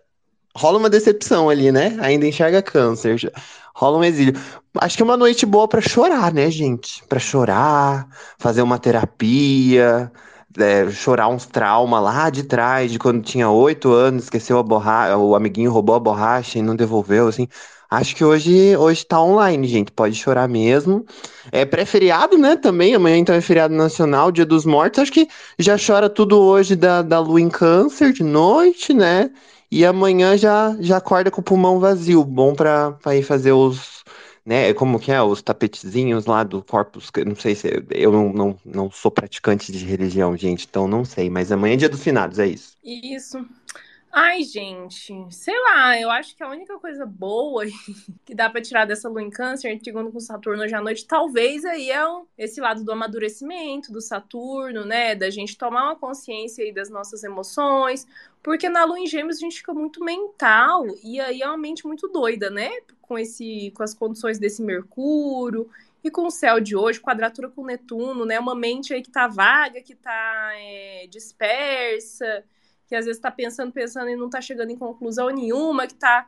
rola 0.55 0.77
uma 0.77 0.91
decepção 0.91 1.49
ali, 1.49 1.73
né? 1.73 1.97
Ainda 2.03 2.27
enxerga 2.27 2.61
Câncer. 2.61 3.33
Rola 3.75 3.97
um 3.97 4.05
exílio. 4.05 4.39
Acho 4.77 4.95
que 4.95 5.03
é 5.03 5.07
uma 5.07 5.17
noite 5.17 5.47
boa 5.47 5.67
pra 5.67 5.81
chorar, 5.81 6.35
né, 6.35 6.51
gente? 6.51 7.03
Pra 7.09 7.19
chorar, 7.19 8.07
fazer 8.39 8.61
uma 8.61 8.79
terapia, 8.79 10.13
é, 10.59 10.91
chorar 10.91 11.29
uns 11.29 11.47
traumas 11.47 12.03
lá 12.03 12.31
de 12.31 12.43
trás, 12.45 12.91
de 12.91 12.99
quando 12.99 13.23
tinha 13.23 13.49
oito 13.51 13.93
anos, 13.93 14.25
esqueceu 14.25 14.59
a 14.59 14.63
borracha, 14.63 15.17
o 15.17 15.35
amiguinho 15.35 15.71
roubou 15.71 15.95
a 15.97 16.01
borracha 16.01 16.59
e 16.59 16.63
não 16.63 16.75
devolveu, 16.77 17.29
assim. 17.29 17.49
Acho 17.91 18.15
que 18.15 18.25
hoje, 18.25 18.77
hoje 18.77 19.05
tá 19.05 19.21
online, 19.21 19.67
gente. 19.67 19.91
Pode 19.91 20.15
chorar 20.15 20.49
mesmo. 20.49 21.05
É 21.51 21.65
pré-feriado, 21.65 22.39
né? 22.39 22.57
Também. 22.57 22.95
Amanhã 22.95 23.17
então 23.17 23.35
é 23.35 23.41
feriado 23.41 23.75
nacional, 23.75 24.31
Dia 24.31 24.47
dos 24.47 24.65
Mortos. 24.65 25.01
Acho 25.01 25.13
que 25.13 25.29
já 25.59 25.77
chora 25.77 26.09
tudo 26.09 26.41
hoje 26.41 26.77
da, 26.77 27.03
da 27.03 27.19
lua 27.19 27.41
em 27.41 27.49
câncer 27.49 28.13
de 28.13 28.23
noite, 28.23 28.95
né? 28.95 29.31
E 29.71 29.85
amanhã 29.85 30.37
já, 30.37 30.77
já 30.81 30.99
acorda 30.99 31.31
com 31.33 31.41
o 31.41 31.45
pulmão 31.45 31.81
vazio. 31.81 32.25
Bom 32.25 32.55
pra, 32.55 32.93
pra 32.93 33.17
ir 33.17 33.23
fazer 33.25 33.53
os, 33.53 34.05
né? 34.45 34.73
Como 34.75 34.99
que 34.99 35.13
é? 35.13 35.23
Os 35.23 35.43
tapetezinhos 35.43 36.27
lá 36.27 36.43
do 36.43 36.63
Corpus. 36.63 37.11
Não 37.27 37.37
sei 37.37 37.55
se. 37.55 37.85
Eu 37.91 38.13
não, 38.13 38.33
não, 38.33 38.59
não 38.65 38.91
sou 38.91 39.11
praticante 39.11 39.73
de 39.73 39.85
religião, 39.85 40.37
gente, 40.37 40.67
então 40.69 40.89
não 40.89 41.05
sei. 41.05 41.31
Mas 41.31 41.53
amanhã 41.53 41.75
é 41.75 41.77
dia 41.77 41.89
dos 41.89 42.03
finados, 42.03 42.39
é 42.39 42.47
isso. 42.47 42.77
Isso. 42.83 43.45
Ai, 44.13 44.43
gente, 44.43 45.15
sei 45.31 45.57
lá, 45.61 45.97
eu 46.01 46.11
acho 46.11 46.37
que 46.37 46.43
a 46.43 46.49
única 46.49 46.77
coisa 46.81 47.07
boa 47.07 47.65
que 48.27 48.35
dá 48.35 48.51
pra 48.51 48.61
tirar 48.61 48.85
dessa 48.85 49.09
lua 49.09 49.23
em 49.23 49.31
câncer, 49.31 49.79
segundo 49.85 50.11
com 50.11 50.19
Saturno 50.19 50.65
hoje 50.65 50.75
à 50.75 50.81
noite, 50.81 51.07
talvez 51.07 51.65
aí 51.65 51.93
é 51.93 52.03
esse 52.37 52.61
lado 52.61 52.83
do 52.83 52.91
amadurecimento 52.91 53.93
do 53.93 54.01
Saturno, 54.01 54.85
né? 54.85 55.15
Da 55.15 55.31
gente 55.31 55.57
tomar 55.57 55.85
uma 55.85 55.97
consciência 55.97 56.65
aí 56.65 56.73
das 56.73 56.91
nossas 56.91 57.23
emoções, 57.23 58.05
porque 58.43 58.69
na 58.69 58.85
lua 58.85 58.99
em 58.99 59.07
gêmeos 59.07 59.37
a 59.37 59.41
gente 59.41 59.59
fica 59.59 59.73
muito 59.73 60.03
mental 60.05 60.87
e 61.05 61.21
aí 61.21 61.41
é 61.41 61.47
uma 61.47 61.57
mente 61.57 61.87
muito 61.87 62.09
doida, 62.09 62.51
né? 62.51 62.69
Com 63.11 63.19
esse, 63.19 63.73
com 63.75 63.83
as 63.83 63.93
condições 63.93 64.39
desse 64.39 64.63
Mercúrio 64.63 65.69
e 66.05 66.11
com 66.11 66.27
o 66.27 66.31
céu 66.31 66.61
de 66.61 66.77
hoje, 66.77 67.01
quadratura 67.01 67.49
com 67.49 67.65
Netuno, 67.65 68.25
né? 68.25 68.39
Uma 68.39 68.55
mente 68.55 68.95
aí 68.95 69.03
que 69.03 69.11
tá 69.11 69.27
vaga, 69.27 69.83
que 69.83 69.95
tá 69.95 70.53
é, 70.55 71.07
dispersa 71.09 72.45
que 72.91 72.97
às 72.97 73.05
vezes 73.05 73.19
está 73.19 73.31
pensando, 73.31 73.73
pensando 73.73 74.11
e 74.11 74.17
não 74.17 74.27
está 74.27 74.41
chegando 74.41 74.71
em 74.71 74.77
conclusão 74.77 75.29
nenhuma, 75.31 75.87
que 75.87 75.93
está 75.93 76.27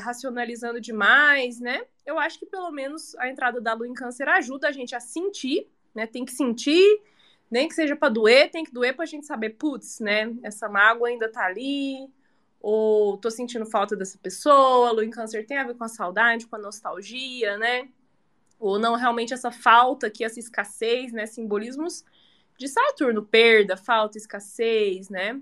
racionalizando 0.00 0.80
demais, 0.80 1.60
né? 1.60 1.82
Eu 2.06 2.18
acho 2.18 2.38
que 2.38 2.46
pelo 2.46 2.70
menos 2.70 3.14
a 3.16 3.28
entrada 3.28 3.60
da 3.60 3.74
lua 3.74 3.86
em 3.86 3.92
câncer 3.92 4.28
ajuda 4.28 4.68
a 4.68 4.72
gente 4.72 4.94
a 4.94 5.00
sentir, 5.00 5.68
né? 5.94 6.06
Tem 6.06 6.24
que 6.24 6.32
sentir, 6.32 7.02
nem 7.50 7.68
que 7.68 7.74
seja 7.74 7.94
para 7.94 8.08
doer, 8.08 8.50
tem 8.50 8.64
que 8.64 8.72
doer 8.72 8.94
para 8.94 9.04
a 9.04 9.06
gente 9.06 9.26
saber, 9.26 9.50
putz, 9.50 10.00
né? 10.00 10.34
Essa 10.42 10.70
mágoa 10.70 11.08
ainda 11.08 11.30
tá 11.30 11.44
ali, 11.44 12.10
ou 12.60 13.16
tô 13.16 13.30
sentindo 13.30 13.66
falta 13.66 13.96
dessa 13.96 14.18
pessoa. 14.18 14.92
Lua 14.92 15.04
em 15.04 15.10
câncer 15.10 15.46
tem 15.46 15.58
a 15.58 15.64
ver 15.64 15.74
com 15.74 15.84
a 15.84 15.88
saudade, 15.88 16.46
com 16.46 16.56
a 16.56 16.58
nostalgia, 16.58 17.56
né? 17.58 17.88
Ou 18.58 18.78
não 18.78 18.96
realmente 18.96 19.32
essa 19.32 19.50
falta 19.50 20.08
aqui, 20.08 20.24
essa 20.24 20.40
escassez, 20.40 21.12
né? 21.12 21.26
Simbolismos 21.26 22.04
de 22.58 22.66
Saturno, 22.66 23.24
perda, 23.24 23.76
falta, 23.76 24.18
escassez, 24.18 25.08
né? 25.08 25.40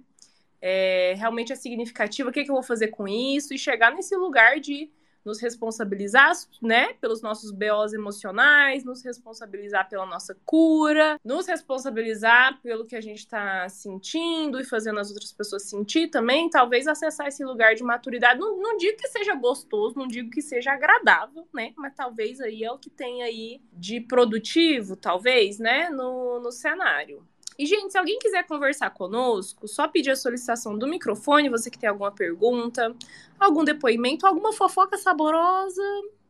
É, 0.61 1.14
realmente 1.16 1.52
é 1.52 1.57
significativo. 1.57 2.29
O 2.29 2.33
que, 2.33 2.44
que 2.44 2.50
eu 2.50 2.55
vou 2.55 2.62
fazer 2.62 2.88
com 2.88 3.09
isso? 3.09 3.55
E 3.55 3.59
chegar 3.59 3.92
nesse 3.92 4.16
lugar 4.16 4.61
de 4.61 4.90
nos 5.27 5.41
responsabilizar, 5.41 6.33
né, 6.62 6.95
pelos 6.95 7.21
nossos 7.21 7.51
BOs 7.51 7.93
emocionais, 7.93 8.85
nos 8.85 9.03
responsabilizar 9.03 9.89
pela 9.89 10.07
nossa 10.07 10.37
cura, 10.47 11.19
nos 11.25 11.47
responsabilizar 11.47 12.61
pelo 12.62 12.87
que 12.87 12.95
a 12.95 13.01
gente 13.01 13.19
está 13.19 13.69
sentindo 13.69 14.61
e 14.61 14.65
fazendo 14.65 15.01
as 15.01 15.11
outras 15.11 15.33
pessoas 15.33 15.65
sentir 15.65 16.09
também, 16.09 16.49
talvez 16.49 16.87
acessar 16.87 17.27
esse 17.27 17.45
lugar 17.45 17.75
de 17.75 17.83
maturidade. 17.83 18.39
Não, 18.39 18.57
não 18.57 18.77
digo 18.77 18.97
que 18.97 19.09
seja 19.09 19.35
gostoso, 19.35 19.99
não 19.99 20.07
digo 20.07 20.31
que 20.31 20.41
seja 20.41 20.73
agradável, 20.73 21.47
né, 21.53 21.73
mas 21.77 21.95
talvez 21.95 22.41
aí 22.41 22.62
é 22.62 22.71
o 22.71 22.79
que 22.79 22.89
tem 22.89 23.23
aí 23.23 23.61
de 23.73 24.01
produtivo, 24.01 24.97
talvez, 24.97 25.59
né, 25.59 25.91
no, 25.91 26.39
no 26.41 26.53
cenário. 26.53 27.27
E, 27.59 27.64
gente, 27.64 27.90
se 27.90 27.99
alguém 27.99 28.19
quiser 28.19 28.47
conversar 28.47 28.90
conosco, 28.90 29.66
só 29.66 29.88
pedir 29.88 30.11
a 30.11 30.16
solicitação 30.16 30.77
do 30.77 30.87
microfone, 30.87 31.49
você 31.49 31.71
que 31.71 31.79
tem 31.79 31.88
alguma 31.88 32.12
pergunta, 32.12 32.95
algum 33.40 33.64
depoimento, 33.64 34.27
alguma 34.27 34.53
fofoca 34.53 34.99
saborosa, 34.99 35.83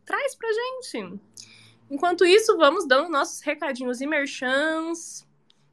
traz 0.05 0.35
pra 0.37 0.49
gente. 0.53 1.21
Enquanto 1.91 2.25
isso, 2.25 2.57
vamos 2.57 2.87
dando 2.87 3.11
nossos 3.11 3.41
recadinhos 3.41 4.01
e 4.01 4.07
merchans. 4.07 5.27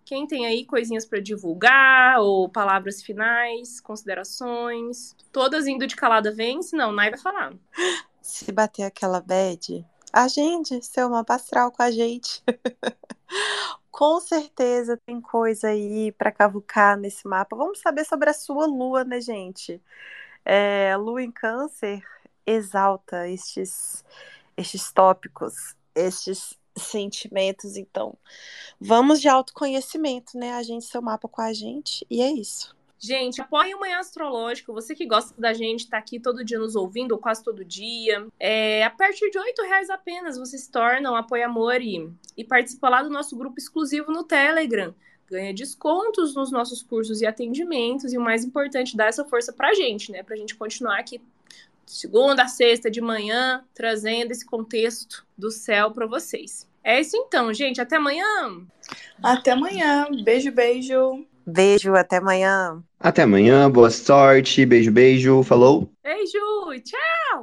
Quem 0.06 0.28
tem 0.28 0.46
aí 0.46 0.66
coisinhas 0.66 1.06
para 1.06 1.20
divulgar, 1.20 2.20
ou 2.20 2.50
palavras 2.50 3.02
finais, 3.02 3.80
considerações, 3.80 5.16
todas 5.32 5.66
indo 5.66 5.88
de 5.88 5.96
calada 5.96 6.32
vence, 6.32 6.76
não, 6.76 6.92
Nai 6.92 7.10
vai 7.10 7.20
falar. 7.20 7.54
Se 8.22 8.52
bater 8.52 8.84
aquela 8.84 9.22
bad, 9.22 9.86
agende 10.12 10.84
seu 10.84 11.10
mapa 11.10 11.36
astral 11.36 11.72
com 11.72 11.82
a 11.82 11.90
gente. 11.90 12.44
Com 13.94 14.20
certeza 14.20 15.00
tem 15.06 15.22
coisa 15.22 15.68
aí 15.68 16.12
para 16.14 16.32
cavucar 16.32 16.98
nesse 16.98 17.28
mapa. 17.28 17.56
Vamos 17.56 17.80
saber 17.80 18.04
sobre 18.06 18.28
a 18.28 18.34
sua 18.34 18.66
lua, 18.66 19.04
né, 19.04 19.22
gente? 19.22 19.80
É, 20.44 20.98
lua 20.98 21.22
em 21.22 21.32
Câncer 21.32 22.04
exalta 22.44 23.30
estes, 23.30 24.04
estes 24.58 24.92
tópicos, 24.92 25.76
estes 25.94 26.58
sentimentos. 26.76 27.78
Então, 27.78 28.18
vamos 28.82 29.22
de 29.22 29.30
autoconhecimento, 29.30 30.40
né? 30.40 30.54
Agende 30.56 30.86
seu 30.86 31.02
mapa 31.02 31.28
com 31.28 31.44
a 31.44 31.54
gente 31.54 32.04
e 32.10 32.20
é 32.24 32.32
isso. 32.32 32.76
Gente, 33.04 33.42
apoie 33.42 33.76
o 33.76 33.80
Manhã 33.82 34.00
Astrológico. 34.00 34.72
Você 34.72 34.96
que 34.96 35.06
gosta 35.06 35.34
da 35.38 35.52
gente, 35.52 35.90
tá 35.90 35.98
aqui 35.98 36.22
todo 36.22 36.42
dia 36.42 36.58
nos 36.58 36.74
ouvindo, 36.74 37.12
ou 37.12 37.18
quase 37.18 37.44
todo 37.44 37.66
dia. 37.66 38.26
É, 38.40 38.82
a 38.86 38.90
partir 38.90 39.30
de 39.30 39.38
R$ 39.38 39.68
reais 39.68 39.90
apenas, 39.90 40.38
você 40.38 40.58
se 40.58 40.72
torna 40.72 41.12
um 41.12 41.16
apoiamor 41.16 41.82
e, 41.82 42.10
e 42.38 42.46
participa 42.46 42.88
lá 42.88 43.04
do 43.04 43.10
nosso 43.10 43.36
grupo 43.36 43.60
exclusivo 43.60 44.10
no 44.10 44.24
Telegram. 44.24 44.96
Ganha 45.30 45.54
descontos 45.54 46.34
nos 46.34 46.50
nossos 46.50 46.82
cursos 46.82 47.20
e 47.20 47.26
atendimentos. 47.26 48.14
E 48.14 48.18
o 48.18 48.22
mais 48.22 48.46
importante, 48.46 48.96
dá 48.96 49.08
essa 49.08 49.26
força 49.26 49.52
pra 49.52 49.74
gente, 49.74 50.10
né? 50.10 50.24
Pra 50.24 50.38
gente 50.38 50.56
continuar 50.56 50.98
aqui 50.98 51.20
segunda 51.86 52.44
a 52.44 52.48
sexta 52.48 52.90
de 52.90 53.02
manhã, 53.02 53.66
trazendo 53.74 54.32
esse 54.32 54.46
contexto 54.46 55.26
do 55.38 55.52
céu 55.52 55.92
para 55.92 56.06
vocês. 56.06 56.66
É 56.82 57.02
isso 57.02 57.18
então, 57.18 57.54
gente. 57.54 57.82
Até 57.82 57.98
amanhã! 57.98 58.66
Até 59.22 59.52
amanhã. 59.52 60.08
Beijo, 60.24 60.54
beijo. 60.54 61.26
Beijo, 61.46 61.94
até 61.96 62.18
amanhã. 62.18 62.82
Até 63.00 63.24
amanhã, 63.24 63.70
boa 63.70 63.90
sorte, 63.90 64.66
beijo, 64.66 64.92
beijo, 64.92 65.44
falou! 65.44 65.92
Beijo! 66.04 66.40
Tchau! 66.84 67.42